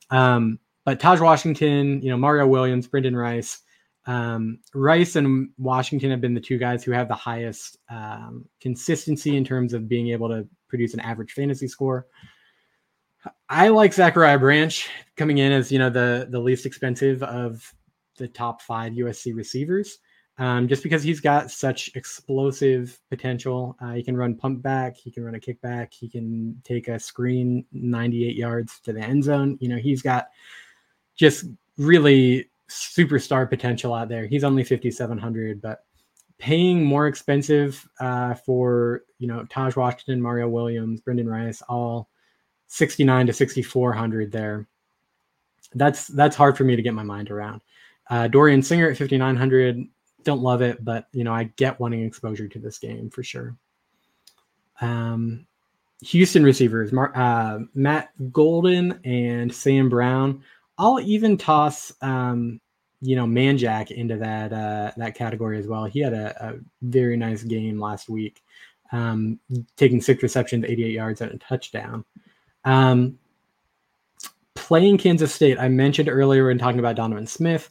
Um, 0.09 0.59
but 0.83 0.99
Tahj 0.99 1.21
Washington, 1.21 2.01
you 2.01 2.09
know, 2.09 2.17
Mario 2.17 2.47
Williams, 2.47 2.87
Brendan 2.87 3.15
Rice, 3.15 3.59
um, 4.05 4.59
Rice 4.73 5.15
and 5.15 5.49
Washington 5.59 6.09
have 6.09 6.21
been 6.21 6.33
the 6.33 6.41
two 6.41 6.57
guys 6.57 6.83
who 6.83 6.91
have 6.91 7.07
the 7.07 7.13
highest 7.13 7.77
um, 7.89 8.45
consistency 8.59 9.37
in 9.37 9.43
terms 9.43 9.73
of 9.73 9.87
being 9.87 10.09
able 10.09 10.27
to 10.29 10.47
produce 10.67 10.95
an 10.95 10.99
average 11.01 11.33
fantasy 11.33 11.67
score. 11.67 12.07
I 13.49 13.69
like 13.69 13.93
Zachariah 13.93 14.39
Branch 14.39 14.89
coming 15.15 15.39
in 15.39 15.51
as 15.51 15.71
you 15.71 15.79
know 15.79 15.89
the 15.89 16.27
the 16.29 16.39
least 16.39 16.65
expensive 16.65 17.21
of 17.23 17.73
the 18.17 18.27
top 18.27 18.61
five 18.61 18.93
USC 18.93 19.35
receivers 19.35 19.99
um, 20.39 20.69
just 20.69 20.83
because 20.83 21.03
he's 21.03 21.19
got 21.19 21.51
such 21.51 21.91
explosive 21.95 22.97
potential. 23.09 23.75
Uh, 23.81 23.91
he 23.91 24.01
can 24.01 24.15
run 24.15 24.35
pump 24.35 24.61
back, 24.61 24.95
he 24.95 25.11
can 25.11 25.25
run 25.25 25.35
a 25.35 25.39
kickback, 25.39 25.93
he 25.93 26.07
can 26.07 26.59
take 26.63 26.87
a 26.87 26.97
screen 26.97 27.65
98 27.73 28.37
yards 28.37 28.79
to 28.81 28.93
the 28.93 29.01
end 29.01 29.25
zone. 29.25 29.57
You 29.59 29.67
know, 29.67 29.75
he's 29.75 30.01
got 30.01 30.29
just 31.17 31.45
really 31.77 32.49
superstar 32.69 33.49
potential 33.49 33.93
out 33.93 34.07
there. 34.07 34.27
He's 34.27 34.45
only 34.45 34.63
5,700, 34.63 35.61
but 35.61 35.83
paying 36.37 36.85
more 36.85 37.07
expensive 37.07 37.85
uh, 37.99 38.33
for, 38.33 39.03
you 39.17 39.27
know, 39.27 39.43
Tahj 39.49 39.75
Washington, 39.75 40.21
Mario 40.21 40.47
Williams, 40.47 41.01
Brendan 41.01 41.27
Rice, 41.27 41.61
all 41.63 42.09
69 42.69 43.27
to 43.27 43.33
6,400 43.33 44.31
there. 44.31 44.67
That's 45.75 46.07
that's 46.07 46.35
hard 46.35 46.57
for 46.57 46.63
me 46.63 46.75
to 46.75 46.81
get 46.81 46.93
my 46.93 47.03
mind 47.03 47.29
around. 47.29 47.61
Uh, 48.09 48.27
Dorian 48.27 48.63
Singer 48.63 48.89
at 48.89 48.97
5,900 48.97 49.85
don't 50.23 50.41
love 50.41 50.61
it, 50.61 50.83
but 50.83 51.07
you 51.11 51.23
know, 51.23 51.33
I 51.33 51.45
get 51.55 51.79
wanting 51.79 52.03
exposure 52.03 52.47
to 52.47 52.59
this 52.59 52.77
game 52.77 53.09
for 53.09 53.23
sure. 53.23 53.55
Um, 54.81 55.45
Houston 56.01 56.43
receivers, 56.43 56.93
uh, 56.93 57.59
Matt 57.73 58.09
Golden 58.31 58.99
and 59.03 59.53
Sam 59.53 59.89
Brown. 59.89 60.43
I'll 60.77 60.99
even 61.01 61.37
toss, 61.37 61.91
um, 62.01 62.61
you 63.01 63.15
know, 63.15 63.25
Manjack 63.25 63.91
into 63.91 64.17
that 64.17 64.53
uh, 64.53 64.91
that 64.97 65.15
category 65.15 65.59
as 65.59 65.67
well. 65.67 65.85
He 65.85 65.99
had 65.99 66.13
a, 66.13 66.49
a 66.49 66.59
very 66.81 67.17
nice 67.17 67.43
game 67.43 67.79
last 67.79 68.09
week, 68.09 68.41
um, 68.91 69.39
taking 69.75 70.01
six 70.01 70.23
receptions, 70.23 70.65
88 70.65 70.91
yards, 70.91 71.21
and 71.21 71.31
a 71.31 71.37
touchdown. 71.37 72.05
Um, 72.69 73.17
playing 74.53 74.99
Kansas 74.99 75.33
State, 75.33 75.57
I 75.59 75.69
mentioned 75.69 76.07
earlier 76.07 76.45
when 76.45 76.59
talking 76.59 76.79
about 76.79 76.95
Donovan 76.95 77.25
Smith. 77.25 77.67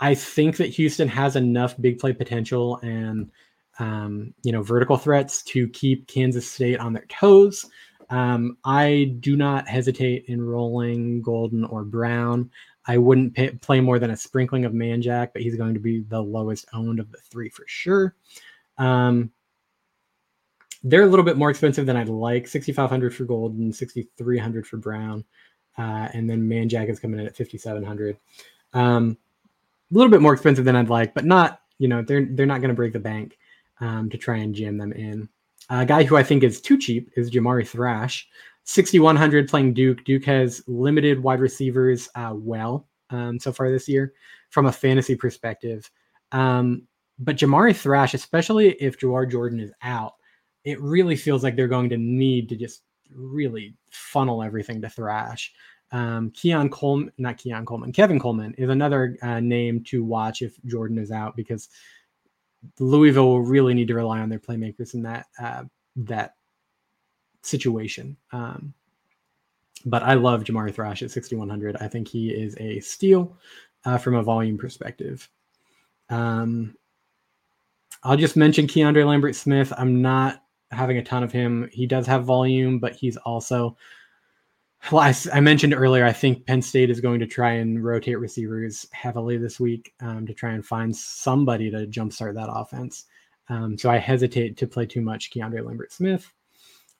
I 0.00 0.16
think 0.16 0.56
that 0.56 0.70
Houston 0.70 1.06
has 1.06 1.36
enough 1.36 1.80
big 1.80 2.00
play 2.00 2.12
potential 2.12 2.80
and 2.82 3.30
um, 3.78 4.34
you 4.42 4.50
know 4.50 4.60
vertical 4.60 4.96
threats 4.96 5.42
to 5.44 5.68
keep 5.68 6.08
Kansas 6.08 6.50
State 6.50 6.80
on 6.80 6.92
their 6.92 7.06
toes. 7.06 7.66
Um, 8.10 8.58
I 8.64 9.14
do 9.20 9.36
not 9.36 9.68
hesitate 9.68 10.24
in 10.26 10.42
rolling 10.42 11.22
Golden 11.22 11.64
or 11.64 11.84
Brown. 11.84 12.50
I 12.86 12.98
wouldn't 12.98 13.34
pay, 13.34 13.50
play 13.50 13.80
more 13.80 14.00
than 14.00 14.10
a 14.10 14.16
sprinkling 14.16 14.64
of 14.64 14.72
Manjack, 14.72 15.28
but 15.32 15.42
he's 15.42 15.56
going 15.56 15.74
to 15.74 15.80
be 15.80 16.00
the 16.00 16.20
lowest 16.20 16.66
owned 16.72 16.98
of 16.98 17.12
the 17.12 17.18
three 17.18 17.50
for 17.50 17.64
sure. 17.68 18.16
Um, 18.78 19.30
they're 20.84 21.02
a 21.02 21.06
little 21.06 21.24
bit 21.24 21.38
more 21.38 21.50
expensive 21.50 21.86
than 21.86 21.96
I'd 21.96 22.08
like. 22.08 22.46
6,500 22.46 23.14
for 23.14 23.24
Golden, 23.24 23.72
6,300 23.72 24.66
for 24.66 24.76
Brown, 24.76 25.24
uh, 25.78 26.08
and 26.12 26.28
then 26.28 26.48
Manjack 26.48 26.90
is 26.90 27.00
coming 27.00 27.18
in 27.18 27.26
at 27.26 27.36
5,700. 27.36 28.16
Um, 28.74 29.16
a 29.90 29.94
little 29.94 30.10
bit 30.10 30.20
more 30.20 30.34
expensive 30.34 30.64
than 30.64 30.76
I'd 30.76 30.90
like, 30.90 31.14
but 31.14 31.24
not 31.24 31.60
you 31.78 31.88
know 31.88 32.02
they're 32.02 32.26
they're 32.30 32.46
not 32.46 32.60
going 32.60 32.68
to 32.68 32.74
break 32.74 32.92
the 32.92 33.00
bank 33.00 33.38
um, 33.80 34.08
to 34.10 34.18
try 34.18 34.36
and 34.36 34.54
jam 34.54 34.76
them 34.76 34.92
in. 34.92 35.28
A 35.70 35.86
guy 35.86 36.04
who 36.04 36.16
I 36.16 36.22
think 36.22 36.44
is 36.44 36.60
too 36.60 36.78
cheap 36.78 37.10
is 37.16 37.30
Jamari 37.30 37.66
Thrash, 37.66 38.28
6100 38.64 39.48
playing 39.48 39.74
Duke. 39.74 40.04
Duke 40.04 40.24
has 40.24 40.62
limited 40.66 41.22
wide 41.22 41.40
receivers 41.40 42.08
uh, 42.14 42.32
well 42.34 42.86
um, 43.10 43.38
so 43.38 43.52
far 43.52 43.70
this 43.70 43.88
year 43.88 44.12
from 44.50 44.66
a 44.66 44.72
fantasy 44.72 45.16
perspective. 45.16 45.90
Um, 46.32 46.82
but 47.18 47.36
Jamari 47.36 47.74
Thrash, 47.74 48.14
especially 48.14 48.70
if 48.72 48.98
Jawhar 48.98 49.30
Jordan 49.30 49.60
is 49.60 49.72
out, 49.82 50.14
it 50.64 50.80
really 50.80 51.16
feels 51.16 51.42
like 51.42 51.56
they're 51.56 51.68
going 51.68 51.90
to 51.90 51.96
need 51.96 52.48
to 52.48 52.56
just 52.56 52.82
really 53.14 53.74
funnel 53.90 54.42
everything 54.42 54.80
to 54.82 54.88
Thrash. 54.88 55.52
Um, 55.92 56.30
Keon 56.30 56.70
Coleman, 56.70 57.12
not 57.18 57.38
Keon 57.38 57.64
Coleman, 57.64 57.92
Kevin 57.92 58.18
Coleman 58.18 58.54
is 58.54 58.68
another 58.68 59.16
uh, 59.22 59.40
name 59.40 59.84
to 59.84 60.02
watch 60.02 60.42
if 60.42 60.56
Jordan 60.64 60.98
is 60.98 61.10
out 61.10 61.36
because 61.36 61.68
Louisville 62.80 63.28
will 63.28 63.42
really 63.42 63.74
need 63.74 63.88
to 63.88 63.94
rely 63.94 64.20
on 64.20 64.28
their 64.28 64.38
playmakers 64.38 64.94
in 64.94 65.02
that 65.02 65.26
uh, 65.40 65.64
that 65.96 66.34
situation. 67.42 68.16
Um, 68.32 68.74
but 69.86 70.02
I 70.02 70.14
love 70.14 70.44
Jamari 70.44 70.74
Thrash 70.74 71.02
at 71.02 71.10
6,100. 71.10 71.76
I 71.76 71.88
think 71.88 72.08
he 72.08 72.30
is 72.30 72.56
a 72.58 72.80
steal 72.80 73.36
uh, 73.84 73.98
from 73.98 74.14
a 74.14 74.22
volume 74.22 74.56
perspective. 74.56 75.28
Um, 76.08 76.74
I'll 78.02 78.16
just 78.16 78.36
mention 78.36 78.66
Keandre 78.66 79.06
Lambert 79.06 79.34
Smith. 79.34 79.72
I'm 79.76 80.02
not 80.02 80.42
having 80.70 80.98
a 80.98 81.04
ton 81.04 81.22
of 81.22 81.32
him. 81.32 81.68
He 81.72 81.86
does 81.86 82.06
have 82.06 82.24
volume, 82.24 82.78
but 82.78 82.94
he's 82.94 83.16
also 83.18 83.76
well, 84.92 85.02
I, 85.02 85.14
I, 85.32 85.40
mentioned 85.40 85.72
earlier, 85.72 86.04
I 86.04 86.12
think 86.12 86.44
Penn 86.46 86.60
State 86.60 86.90
is 86.90 87.00
going 87.00 87.18
to 87.20 87.26
try 87.26 87.52
and 87.52 87.82
rotate 87.82 88.18
receivers 88.18 88.86
heavily 88.92 89.38
this 89.38 89.58
week 89.58 89.94
um, 90.00 90.26
to 90.26 90.34
try 90.34 90.52
and 90.52 90.64
find 90.64 90.94
somebody 90.94 91.70
to 91.70 91.86
jumpstart 91.86 92.34
that 92.34 92.50
offense. 92.52 93.06
Um, 93.48 93.78
so 93.78 93.90
I 93.90 93.96
hesitate 93.96 94.56
to 94.58 94.66
play 94.66 94.84
too 94.84 95.00
much 95.00 95.30
Keandre 95.30 95.64
Lambert 95.64 95.92
Smith. 95.92 96.30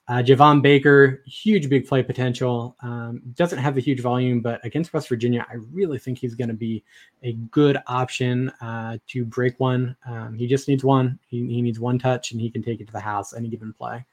Uh, 0.06 0.22
Javon 0.22 0.60
Baker, 0.60 1.22
huge 1.26 1.70
big 1.70 1.86
play 1.86 2.02
potential. 2.02 2.76
Um, 2.82 3.22
doesn't 3.34 3.58
have 3.58 3.74
the 3.74 3.80
huge 3.80 4.00
volume, 4.00 4.42
but 4.42 4.62
against 4.64 4.92
West 4.92 5.08
Virginia, 5.08 5.46
I 5.48 5.54
really 5.72 5.98
think 5.98 6.18
he's 6.18 6.34
going 6.34 6.48
to 6.48 6.54
be 6.54 6.84
a 7.22 7.32
good 7.50 7.78
option 7.86 8.50
uh, 8.60 8.98
to 9.08 9.24
break 9.24 9.58
one. 9.58 9.96
Um, 10.06 10.36
he 10.36 10.46
just 10.46 10.68
needs 10.68 10.84
one. 10.84 11.18
He, 11.26 11.38
he, 11.46 11.62
needs 11.62 11.80
one 11.80 11.98
touch, 11.98 12.32
and 12.32 12.40
he 12.40 12.50
can 12.50 12.62
take 12.62 12.80
it 12.80 12.86
to 12.86 12.92
the 12.92 13.00
house 13.00 13.32
any 13.32 13.48
given 13.48 13.72
play. 13.72 14.04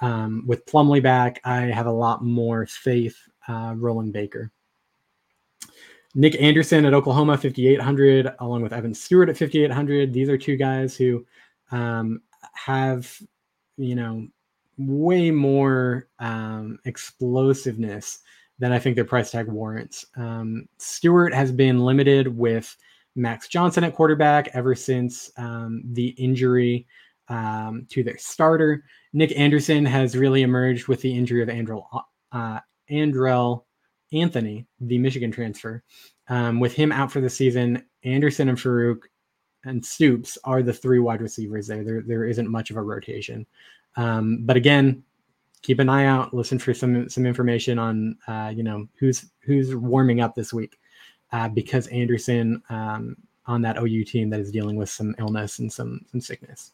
Um, 0.00 0.42
with 0.46 0.64
Plumlee 0.64 1.02
back, 1.02 1.40
I 1.44 1.62
have 1.62 1.86
a 1.86 1.92
lot 1.92 2.24
more 2.24 2.64
faith 2.64 3.18
uh, 3.46 3.74
rolling 3.76 4.12
Baker. 4.12 4.50
Nick 6.14 6.40
Anderson 6.40 6.86
at 6.86 6.94
Oklahoma, 6.94 7.36
5,800, 7.36 8.36
along 8.38 8.62
with 8.62 8.72
Evan 8.72 8.94
Stewart 8.94 9.28
at 9.28 9.36
5,800. 9.36 10.14
These 10.14 10.30
are 10.30 10.38
two 10.38 10.56
guys 10.56 10.96
who 10.96 11.26
um, 11.70 12.22
have, 12.54 13.20
you 13.76 13.94
know, 13.94 14.26
way 14.78 15.30
more 15.30 16.08
um, 16.18 16.78
explosiveness 16.84 18.20
than 18.58 18.72
I 18.72 18.78
think 18.78 18.96
their 18.96 19.04
price 19.04 19.30
tag 19.30 19.48
warrants. 19.48 20.04
Um, 20.16 20.68
Stewart 20.78 21.34
has 21.34 21.52
been 21.52 21.80
limited 21.80 22.28
with 22.36 22.76
Max 23.14 23.48
Johnson 23.48 23.84
at 23.84 23.94
quarterback 23.94 24.48
ever 24.54 24.74
since 24.74 25.30
um, 25.36 25.82
the 25.92 26.08
injury 26.08 26.86
um, 27.28 27.86
to 27.90 28.02
their 28.02 28.18
starter. 28.18 28.84
Nic 29.12 29.36
Anderson 29.38 29.84
has 29.84 30.16
really 30.16 30.42
emerged 30.42 30.88
with 30.88 31.00
the 31.00 31.16
injury 31.16 31.42
of 31.42 31.48
Andrel, 31.48 31.86
uh, 32.32 32.60
Andrel 32.90 33.64
Anthony, 34.12 34.66
the 34.80 34.98
Michigan 34.98 35.30
transfer. 35.30 35.82
Um, 36.28 36.60
with 36.60 36.74
him 36.74 36.92
out 36.92 37.10
for 37.10 37.20
the 37.20 37.30
season, 37.30 37.84
Anderson 38.04 38.48
and 38.48 38.58
Farooq 38.58 39.00
and 39.64 39.84
Stoops 39.84 40.38
are 40.44 40.62
the 40.62 40.72
three 40.72 40.98
wide 40.98 41.20
receivers 41.20 41.66
there. 41.66 41.84
There, 41.84 42.02
there 42.02 42.24
isn't 42.24 42.50
much 42.50 42.70
of 42.70 42.76
a 42.76 42.82
rotation. 42.82 43.46
Um, 43.96 44.40
but 44.42 44.56
again, 44.56 45.02
keep 45.62 45.78
an 45.78 45.88
eye 45.88 46.06
out. 46.06 46.32
Listen 46.34 46.58
for 46.58 46.74
some 46.74 47.08
some 47.08 47.26
information 47.26 47.78
on 47.78 48.16
uh, 48.28 48.52
you 48.54 48.62
know 48.62 48.86
who's 48.98 49.26
who's 49.40 49.74
warming 49.74 50.20
up 50.20 50.34
this 50.34 50.52
week, 50.52 50.78
uh, 51.32 51.48
because 51.48 51.86
Anderson 51.88 52.62
um, 52.68 53.16
on 53.46 53.62
that 53.62 53.78
OU 53.78 54.04
team 54.04 54.30
that 54.30 54.40
is 54.40 54.52
dealing 54.52 54.76
with 54.76 54.88
some 54.88 55.14
illness 55.18 55.58
and 55.58 55.72
some 55.72 56.00
some 56.10 56.20
sickness. 56.20 56.72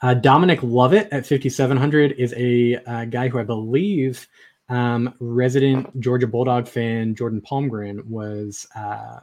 Uh, 0.00 0.14
Dominic 0.14 0.62
Lovett 0.62 1.08
at 1.10 1.26
5,700 1.26 2.12
is 2.12 2.32
a 2.36 2.76
uh, 2.86 3.04
guy 3.06 3.26
who 3.26 3.40
I 3.40 3.42
believe 3.42 4.28
um, 4.68 5.12
resident 5.18 5.98
Georgia 5.98 6.28
Bulldog 6.28 6.68
fan 6.68 7.16
Jordan 7.16 7.40
Palmgren 7.40 8.04
was 8.04 8.66
uh, 8.76 9.20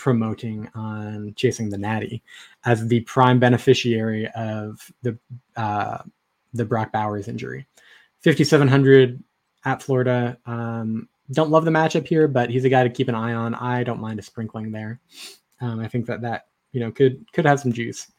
promoting 0.00 0.66
on 0.74 1.34
chasing 1.36 1.68
the 1.68 1.76
natty 1.76 2.22
as 2.64 2.88
the 2.88 3.00
prime 3.00 3.38
beneficiary 3.38 4.26
of 4.28 4.90
the 5.02 5.16
uh, 5.56 5.98
the 6.54 6.64
Brock 6.64 6.90
Bowers 6.90 7.28
injury. 7.28 7.66
5700 8.24 9.22
at 9.66 9.82
Florida. 9.82 10.38
Um, 10.46 11.06
don't 11.32 11.50
love 11.50 11.66
the 11.66 11.70
matchup 11.70 12.08
here, 12.08 12.28
but 12.28 12.48
he's 12.48 12.64
a 12.64 12.70
guy 12.70 12.82
to 12.82 12.88
keep 12.88 13.08
an 13.08 13.14
eye 13.14 13.34
on. 13.34 13.54
I 13.54 13.84
don't 13.84 14.00
mind 14.00 14.18
a 14.18 14.22
sprinkling 14.22 14.72
there. 14.72 15.00
Um, 15.60 15.80
I 15.80 15.86
think 15.86 16.06
that 16.06 16.22
that 16.22 16.46
you 16.72 16.80
know 16.80 16.90
could 16.90 17.22
could 17.34 17.44
have 17.44 17.60
some 17.60 17.72
juice. 17.72 18.10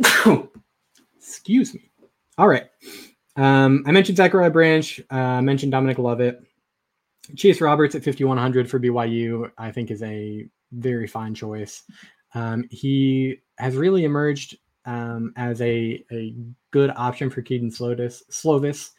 Excuse 1.18 1.74
me. 1.74 1.90
All 2.38 2.46
right. 2.46 2.70
Um, 3.34 3.82
I 3.84 3.90
mentioned 3.90 4.16
Zachariah 4.16 4.50
Branch. 4.50 5.00
Uh, 5.10 5.14
I 5.14 5.40
mentioned 5.40 5.72
Dominic 5.72 5.98
Lovett. 5.98 6.40
Chase 7.36 7.60
Roberts 7.60 7.94
at 7.94 8.04
5,100 8.04 8.70
for 8.70 8.80
BYU, 8.80 9.50
I 9.58 9.70
think, 9.72 9.90
is 9.90 10.02
a 10.02 10.48
very 10.72 11.06
fine 11.06 11.34
choice. 11.34 11.82
Um, 12.34 12.64
he 12.70 13.38
has 13.58 13.76
really 13.76 14.04
emerged 14.04 14.58
um, 14.86 15.32
as 15.36 15.60
a, 15.60 16.04
a 16.12 16.34
good 16.70 16.90
option 16.96 17.30
for 17.30 17.42
Kedon 17.42 17.70
Slovis. 17.70 18.22
Slovis. 18.30 18.90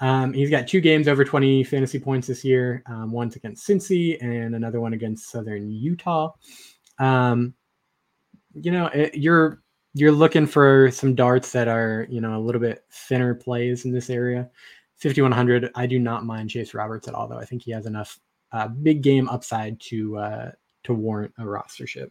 Um, 0.00 0.32
he's 0.32 0.50
got 0.50 0.68
two 0.68 0.80
games 0.80 1.08
over 1.08 1.24
20 1.24 1.64
fantasy 1.64 1.98
points 1.98 2.28
this 2.28 2.44
year. 2.44 2.82
Um, 2.86 3.10
one's 3.10 3.36
against 3.36 3.66
Cincy 3.66 4.16
and 4.22 4.54
another 4.54 4.80
one 4.80 4.92
against 4.92 5.30
Southern 5.30 5.70
Utah. 5.70 6.32
Um, 6.98 7.54
you 8.54 8.70
know, 8.70 8.86
it, 8.86 9.14
you're 9.14 9.62
you're 9.94 10.12
looking 10.12 10.46
for 10.46 10.90
some 10.92 11.14
darts 11.14 11.50
that 11.52 11.66
are 11.66 12.06
you 12.08 12.20
know 12.20 12.36
a 12.36 12.40
little 12.40 12.60
bit 12.60 12.84
thinner 12.90 13.34
plays 13.34 13.84
in 13.84 13.92
this 13.92 14.10
area. 14.10 14.48
5100. 14.98 15.70
I 15.74 15.86
do 15.86 15.98
not 15.98 16.24
mind 16.24 16.50
Chase 16.50 16.74
Roberts 16.74 17.08
at 17.08 17.14
all, 17.14 17.28
though. 17.28 17.38
I 17.38 17.44
think 17.44 17.62
he 17.62 17.70
has 17.72 17.86
enough 17.86 18.18
uh, 18.52 18.68
big 18.68 19.02
game 19.02 19.28
upside 19.28 19.78
to 19.80 20.16
uh, 20.18 20.50
to 20.84 20.94
warrant 20.94 21.32
a 21.38 21.42
rostership. 21.42 22.10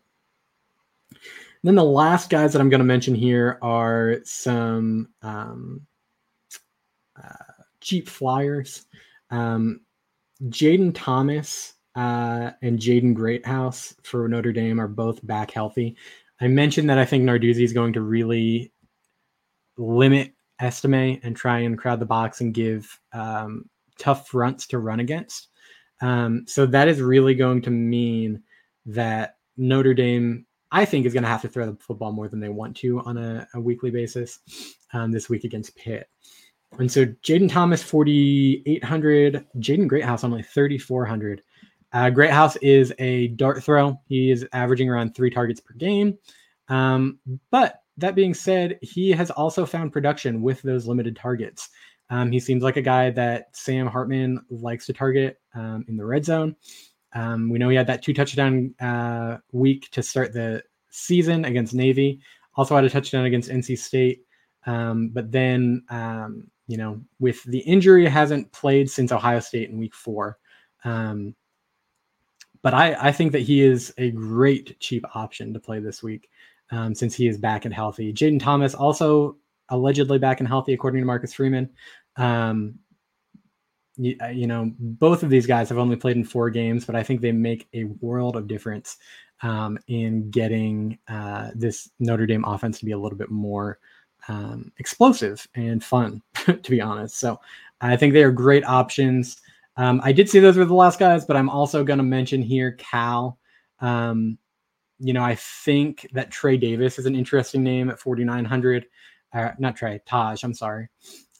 Then 1.63 1.76
the 1.76 1.84
last 1.84 2.30
guys 2.30 2.54
that 2.54 2.60
I'm 2.60 2.69
going 2.69 2.80
to 2.80 2.86
mention 2.86 3.15
here 3.15 3.58
are 3.62 4.17
some 4.23 5.10
um, 5.21 5.82
uh, 7.21 7.63
cheap 7.82 8.08
flyers. 8.08 8.86
Um, 9.32 9.82
Jayden 10.43 10.93
Thomas 10.93 11.73
uh, 11.95 12.52
and 12.62 12.80
Jaden 12.80 13.15
Greathouse 13.15 13.95
for 14.04 14.28
Notre 14.28 14.54
Dame 14.54 14.80
are 14.80 14.88
both 14.88 15.26
back 15.26 15.52
healthy. 15.52 15.97
I 16.39 16.47
mentioned 16.47 16.89
that 16.89 17.00
I 17.00 17.06
think 17.06 17.23
Narduzzi 17.23 17.63
is 17.63 17.73
going 17.73 17.93
to 17.93 18.02
really 18.02 18.71
limit 19.78 20.34
Estime 20.60 21.20
and 21.24 21.36
try 21.36 21.60
and 21.60 21.78
crowd 21.78 22.00
the 22.00 22.06
box 22.06 22.41
and 22.41 22.54
give 22.54 23.00
um, 23.13 23.70
tough 23.98 24.28
fronts 24.28 24.67
to 24.67 24.80
run 24.80 25.00
against. 25.00 25.50
Um, 26.02 26.46
so 26.48 26.65
that 26.67 26.88
is 26.88 27.02
really 27.02 27.36
going 27.36 27.62
to 27.63 27.72
mean 27.72 28.43
that 28.86 29.38
Notre 29.58 29.93
Dame, 29.93 30.46
I 30.72 30.86
think, 30.86 31.06
is 31.06 31.13
going 31.13 31.24
to 31.24 31.30
have 31.30 31.41
to 31.41 31.48
throw 31.48 31.65
the 31.65 31.78
football 31.78 32.12
more 32.12 32.28
than 32.28 32.39
they 32.39 32.50
want 32.50 32.78
to 32.78 33.00
on 33.02 33.17
a, 33.17 33.48
a 33.54 33.60
weekly 33.60 33.91
basis 33.91 34.39
um, 34.93 35.12
this 35.12 35.30
week 35.30 35.43
against 35.43 35.76
Pitt. 35.76 36.10
And 36.80 36.91
so 36.91 37.06
Jayden 37.06 37.50
Thomas, 37.50 37.82
4,800. 37.82 39.46
Jaden 39.58 39.88
Greathouse, 39.88 40.24
only 40.24 40.43
3,400. 40.43 41.41
Uh, 41.93 42.10
Greathouse 42.10 42.58
is 42.58 42.93
a 43.00 43.30
dart 43.30 43.63
throw. 43.63 44.00
He 44.08 44.30
is 44.32 44.46
averaging 44.54 44.89
around 44.89 45.15
three 45.15 45.30
targets 45.30 45.60
per 45.60 45.74
game. 45.74 46.17
Um, 46.67 47.20
but 47.50 47.82
that 47.97 48.15
being 48.15 48.33
said, 48.33 48.77
he 48.81 49.12
has 49.12 49.31
also 49.31 49.65
found 49.65 49.91
production 49.91 50.41
with 50.41 50.62
those 50.62 50.88
limited 50.88 51.15
targets. 51.15 51.69
Um, 52.10 52.31
he 52.31 52.39
seems 52.39 52.63
like 52.63 52.77
a 52.77 52.81
guy 52.81 53.10
that 53.12 53.55
Sam 53.55 53.88
Hartman 53.88 54.39
likes 54.49 54.86
to 54.86 54.93
target 54.93 55.39
um, 55.55 55.83
in 55.88 55.97
the 55.97 56.05
red 56.05 56.23
zone. 56.23 56.55
Um, 57.13 57.49
we 57.49 57.57
know 57.57 57.69
he 57.69 57.75
had 57.75 57.88
that 57.88 58.03
two 58.03 58.13
touchdown 58.13 58.73
uh, 58.79 59.38
week 59.51 59.89
to 59.91 60.03
start 60.03 60.33
the 60.33 60.63
season 60.89 61.45
against 61.45 61.73
Navy. 61.73 62.19
Also 62.55 62.75
had 62.75 62.86
a 62.86 62.89
touchdown 62.89 63.25
against 63.25 63.49
NC 63.49 63.77
State. 63.77 64.21
Um, 64.65 65.10
but 65.10 65.31
then, 65.31 65.83
um, 65.89 66.47
you 66.67 66.77
know, 66.77 67.01
with 67.19 67.43
the 67.43 67.60
injury, 67.60 68.05
hasn't 68.07 68.51
played 68.51 68.89
since 68.89 69.12
Ohio 69.12 69.39
State 69.39 69.69
in 69.69 69.77
week 69.77 69.95
four. 69.95 70.38
Um, 70.83 71.36
but 72.62 72.73
I, 72.73 72.95
I 72.99 73.12
think 73.12 73.31
that 73.31 73.41
he 73.41 73.62
is 73.62 73.93
a 73.97 74.12
great 74.12 74.79
cheap 74.79 75.05
option 75.15 75.53
to 75.53 75.60
play 75.60 75.79
this 75.79 76.03
week 76.03 76.29
um, 76.71 76.93
since 76.93 77.15
he 77.15 77.27
is 77.27 77.38
back 77.38 77.65
and 77.65 77.73
healthy. 77.73 78.13
Jayden 78.13 78.39
Thomas 78.39 78.73
also 78.73 79.38
allegedly 79.69 80.19
back 80.19 80.39
and 80.39 80.47
healthy, 80.47 80.73
according 80.73 81.01
to 81.01 81.06
Marcus 81.06 81.34
Freeman. 81.34 81.69
Um, 82.15 82.80
you, 83.97 84.15
uh, 84.21 84.27
you, 84.27 84.47
know, 84.47 84.71
both 84.80 85.23
of 85.23 85.30
these 85.30 85.47
guys 85.47 85.69
have 85.69 85.77
only 85.77 85.95
played 85.95 86.17
in 86.17 86.23
four 86.23 86.49
games, 86.49 86.86
but 86.86 86.95
I 86.95 87.03
think 87.03 87.21
they 87.21 87.32
make 87.32 87.67
a 87.73 87.86
world 88.01 88.36
of 88.36 88.47
difference 88.47 88.97
um, 89.41 89.77
in 89.88 90.30
getting 90.30 90.97
uh, 91.08 91.51
this 91.56 91.89
Notre 91.99 92.25
Dame 92.25 92.45
offense 92.45 92.80
to 92.80 92.86
be 92.86 92.91
a 92.91 92.97
little 92.97 93.17
bit 93.17 93.32
more 93.32 93.80
um, 94.27 94.71
explosive 94.77 95.47
and 95.56 95.84
fun, 95.84 96.21
to 96.45 96.71
be 96.71 96.82
honest. 96.82 97.19
So 97.19 97.39
I 97.82 97.95
think 97.95 98.13
they 98.13 98.23
are 98.23 98.32
great 98.32 98.65
options. 98.65 99.38
Um, 99.77 100.01
I 100.03 100.12
did 100.12 100.30
see 100.30 100.39
those 100.39 100.58
were 100.58 100.65
the 100.65 100.73
last 100.73 100.99
guys, 100.99 101.25
but 101.25 101.38
I'm 101.38 101.49
also 101.49 101.84
going 101.84 101.99
to 101.99 102.03
mention 102.03 102.41
here 102.41 102.73
Cal. 102.73 103.38
Um, 103.80 104.38
you 105.00 105.14
know, 105.14 105.24
I 105.24 105.36
think 105.36 106.08
that 106.14 106.32
Trey 106.32 106.58
Davis 106.58 106.98
is 107.00 107.06
an 107.06 107.16
interesting 107.16 107.64
name 107.64 107.89
at 107.89 108.00
4,900. 108.00 108.86
Uh, 109.34 109.50
not 109.60 109.76
Trey, 109.76 110.00
Taj, 110.06 110.43
I'm 110.43 110.54
sorry. 110.54 110.88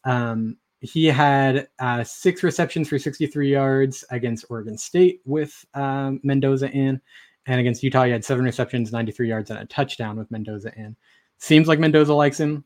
Um, 0.04 0.58
he 0.80 1.06
had 1.06 1.68
uh, 1.80 2.04
six 2.04 2.44
receptions 2.44 2.88
for 2.88 3.00
63 3.00 3.52
yards 3.52 4.06
against 4.12 4.46
Oregon 4.50 4.78
State 4.78 5.22
with 5.26 5.66
um, 5.74 6.20
Mendoza 6.24 6.70
in. 6.72 7.02
And 7.48 7.60
against 7.60 7.82
Utah, 7.82 8.04
he 8.04 8.12
had 8.12 8.26
seven 8.26 8.46
receptions, 8.46 8.92
93 8.92 9.30
yards, 9.30 9.50
and 9.50 9.60
a 9.60 9.66
touchdown 9.66 10.18
with 10.18 10.30
Mendoza 10.30 10.72
in. 10.78 10.96
Seems 11.40 11.68
like 11.68 11.80
Mendoza 11.80 12.14
likes 12.14 12.40
him. 12.40 12.64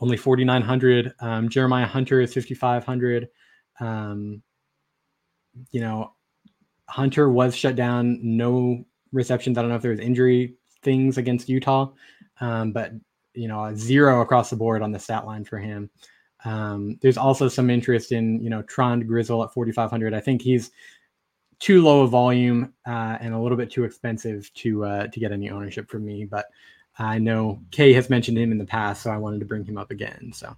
Only 0.00 0.16
4,900. 0.16 1.14
Um, 1.20 1.48
Jeremiah 1.48 1.86
Hunter 1.86 2.20
is 2.20 2.32
5,500. 2.34 3.28
Um, 3.80 4.42
you 5.72 5.80
know, 5.80 6.12
Hunter 6.88 7.30
was 7.30 7.56
shut 7.56 7.74
down. 7.74 8.18
No 8.22 8.84
receptions. 9.12 9.58
I 9.58 9.62
don't 9.62 9.70
know 9.70 9.76
if 9.76 9.82
there 9.82 9.90
was 9.90 10.00
injury 10.00 10.54
things 10.82 11.18
against 11.18 11.48
Utah, 11.48 11.90
um, 12.40 12.72
but 12.72 12.92
you 13.34 13.48
know, 13.48 13.74
zero 13.74 14.20
across 14.20 14.50
the 14.50 14.56
board 14.56 14.82
on 14.82 14.92
the 14.92 14.98
stat 14.98 15.26
line 15.26 15.44
for 15.44 15.58
him. 15.58 15.90
Um, 16.44 16.98
there's 17.02 17.18
also 17.18 17.48
some 17.48 17.70
interest 17.70 18.12
in 18.12 18.40
you 18.42 18.50
know 18.50 18.62
Trond 18.62 19.06
Grizzell 19.06 19.44
at 19.44 19.52
4,500. 19.52 20.14
I 20.14 20.20
think 20.20 20.42
he's 20.42 20.70
too 21.58 21.82
low 21.82 22.02
a 22.02 22.08
volume 22.08 22.72
uh, 22.86 23.18
and 23.20 23.34
a 23.34 23.38
little 23.38 23.56
bit 23.56 23.70
too 23.70 23.84
expensive 23.84 24.52
to 24.54 24.84
uh, 24.84 25.06
to 25.08 25.20
get 25.20 25.32
any 25.32 25.50
ownership 25.50 25.90
from 25.90 26.04
me. 26.04 26.24
But 26.24 26.46
I 26.98 27.18
know 27.18 27.60
Kay 27.70 27.92
has 27.92 28.10
mentioned 28.10 28.38
him 28.38 28.52
in 28.52 28.58
the 28.58 28.64
past, 28.64 29.02
so 29.02 29.10
I 29.10 29.18
wanted 29.18 29.40
to 29.40 29.46
bring 29.46 29.64
him 29.64 29.78
up 29.78 29.90
again. 29.90 30.32
So, 30.34 30.56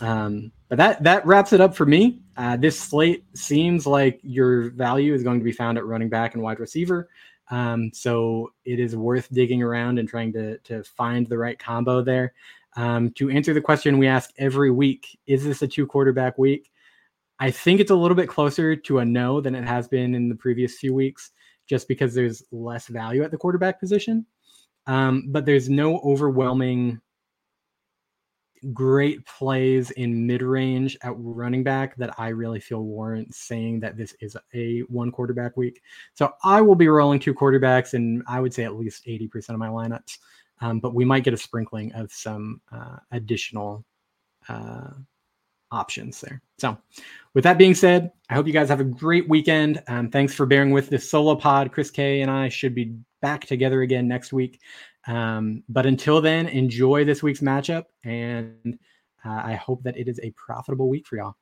um, 0.00 0.52
but 0.68 0.78
that 0.78 1.02
that 1.02 1.26
wraps 1.26 1.52
it 1.52 1.60
up 1.60 1.74
for 1.74 1.86
me. 1.86 2.22
Uh, 2.36 2.56
this 2.56 2.78
slate 2.78 3.24
seems 3.34 3.86
like 3.86 4.20
your 4.22 4.70
value 4.70 5.12
is 5.12 5.22
going 5.22 5.38
to 5.38 5.44
be 5.44 5.52
found 5.52 5.76
at 5.76 5.84
running 5.84 6.08
back 6.08 6.34
and 6.34 6.42
wide 6.42 6.60
receiver. 6.60 7.08
Um, 7.50 7.90
so 7.92 8.52
it 8.64 8.78
is 8.78 8.96
worth 8.96 9.28
digging 9.32 9.62
around 9.62 9.98
and 9.98 10.08
trying 10.08 10.32
to 10.34 10.58
to 10.58 10.82
find 10.84 11.26
the 11.26 11.38
right 11.38 11.58
combo 11.58 12.02
there. 12.02 12.32
Um, 12.76 13.10
to 13.12 13.30
answer 13.30 13.52
the 13.52 13.60
question 13.60 13.98
we 13.98 14.06
ask 14.06 14.30
every 14.38 14.70
week, 14.70 15.18
is 15.26 15.44
this 15.44 15.62
a 15.62 15.68
two 15.68 15.86
quarterback 15.86 16.38
week? 16.38 16.70
I 17.40 17.50
think 17.50 17.80
it's 17.80 17.90
a 17.90 17.96
little 17.96 18.14
bit 18.14 18.28
closer 18.28 18.76
to 18.76 18.98
a 18.98 19.04
no 19.04 19.40
than 19.40 19.54
it 19.54 19.64
has 19.64 19.88
been 19.88 20.14
in 20.14 20.28
the 20.28 20.34
previous 20.34 20.78
few 20.78 20.94
weeks, 20.94 21.32
just 21.66 21.88
because 21.88 22.14
there's 22.14 22.44
less 22.52 22.86
value 22.86 23.22
at 23.22 23.30
the 23.30 23.38
quarterback 23.38 23.80
position. 23.80 24.26
Um, 24.86 25.26
but 25.28 25.46
there's 25.46 25.68
no 25.68 25.98
overwhelming 26.00 27.00
great 28.72 29.24
plays 29.26 29.90
in 29.92 30.26
mid 30.26 30.42
range 30.42 30.96
at 31.02 31.12
running 31.16 31.62
back 31.62 31.96
that 31.96 32.18
I 32.18 32.28
really 32.28 32.60
feel 32.60 32.82
warrant 32.82 33.34
saying 33.34 33.80
that 33.80 33.96
this 33.96 34.14
is 34.20 34.36
a 34.54 34.80
one 34.80 35.10
quarterback 35.10 35.56
week. 35.56 35.82
So 36.14 36.32
I 36.44 36.60
will 36.60 36.74
be 36.74 36.88
rolling 36.88 37.20
two 37.20 37.34
quarterbacks, 37.34 37.94
and 37.94 38.22
I 38.26 38.40
would 38.40 38.54
say 38.54 38.64
at 38.64 38.76
least 38.76 39.06
80% 39.06 39.50
of 39.50 39.58
my 39.58 39.68
lineups. 39.68 40.18
Um, 40.60 40.78
but 40.78 40.94
we 40.94 41.04
might 41.04 41.24
get 41.24 41.34
a 41.34 41.38
sprinkling 41.38 41.92
of 41.94 42.12
some 42.12 42.60
uh, 42.70 42.96
additional 43.12 43.84
uh, 44.48 44.90
options 45.72 46.20
there. 46.20 46.42
So, 46.58 46.76
with 47.32 47.44
that 47.44 47.58
being 47.58 47.74
said, 47.74 48.10
I 48.28 48.34
hope 48.34 48.46
you 48.46 48.52
guys 48.52 48.68
have 48.68 48.80
a 48.80 48.84
great 48.84 49.28
weekend. 49.28 49.82
Um, 49.88 50.10
thanks 50.10 50.34
for 50.34 50.46
bearing 50.46 50.72
with 50.72 50.90
this 50.90 51.08
solo 51.08 51.36
pod. 51.36 51.72
Chris 51.72 51.90
K 51.90 52.22
and 52.22 52.30
I 52.30 52.48
should 52.48 52.74
be 52.74 52.96
back 53.22 53.46
together 53.46 53.82
again 53.82 54.08
next 54.08 54.32
week. 54.32 54.60
Um, 55.10 55.64
but 55.68 55.86
until 55.86 56.20
then, 56.20 56.46
enjoy 56.46 57.04
this 57.04 57.20
week's 57.20 57.40
matchup, 57.40 57.86
and 58.04 58.78
uh, 59.24 59.40
I 59.44 59.54
hope 59.54 59.82
that 59.82 59.96
it 59.96 60.06
is 60.06 60.20
a 60.22 60.30
profitable 60.32 60.88
week 60.88 61.04
for 61.04 61.16
y'all. 61.16 61.34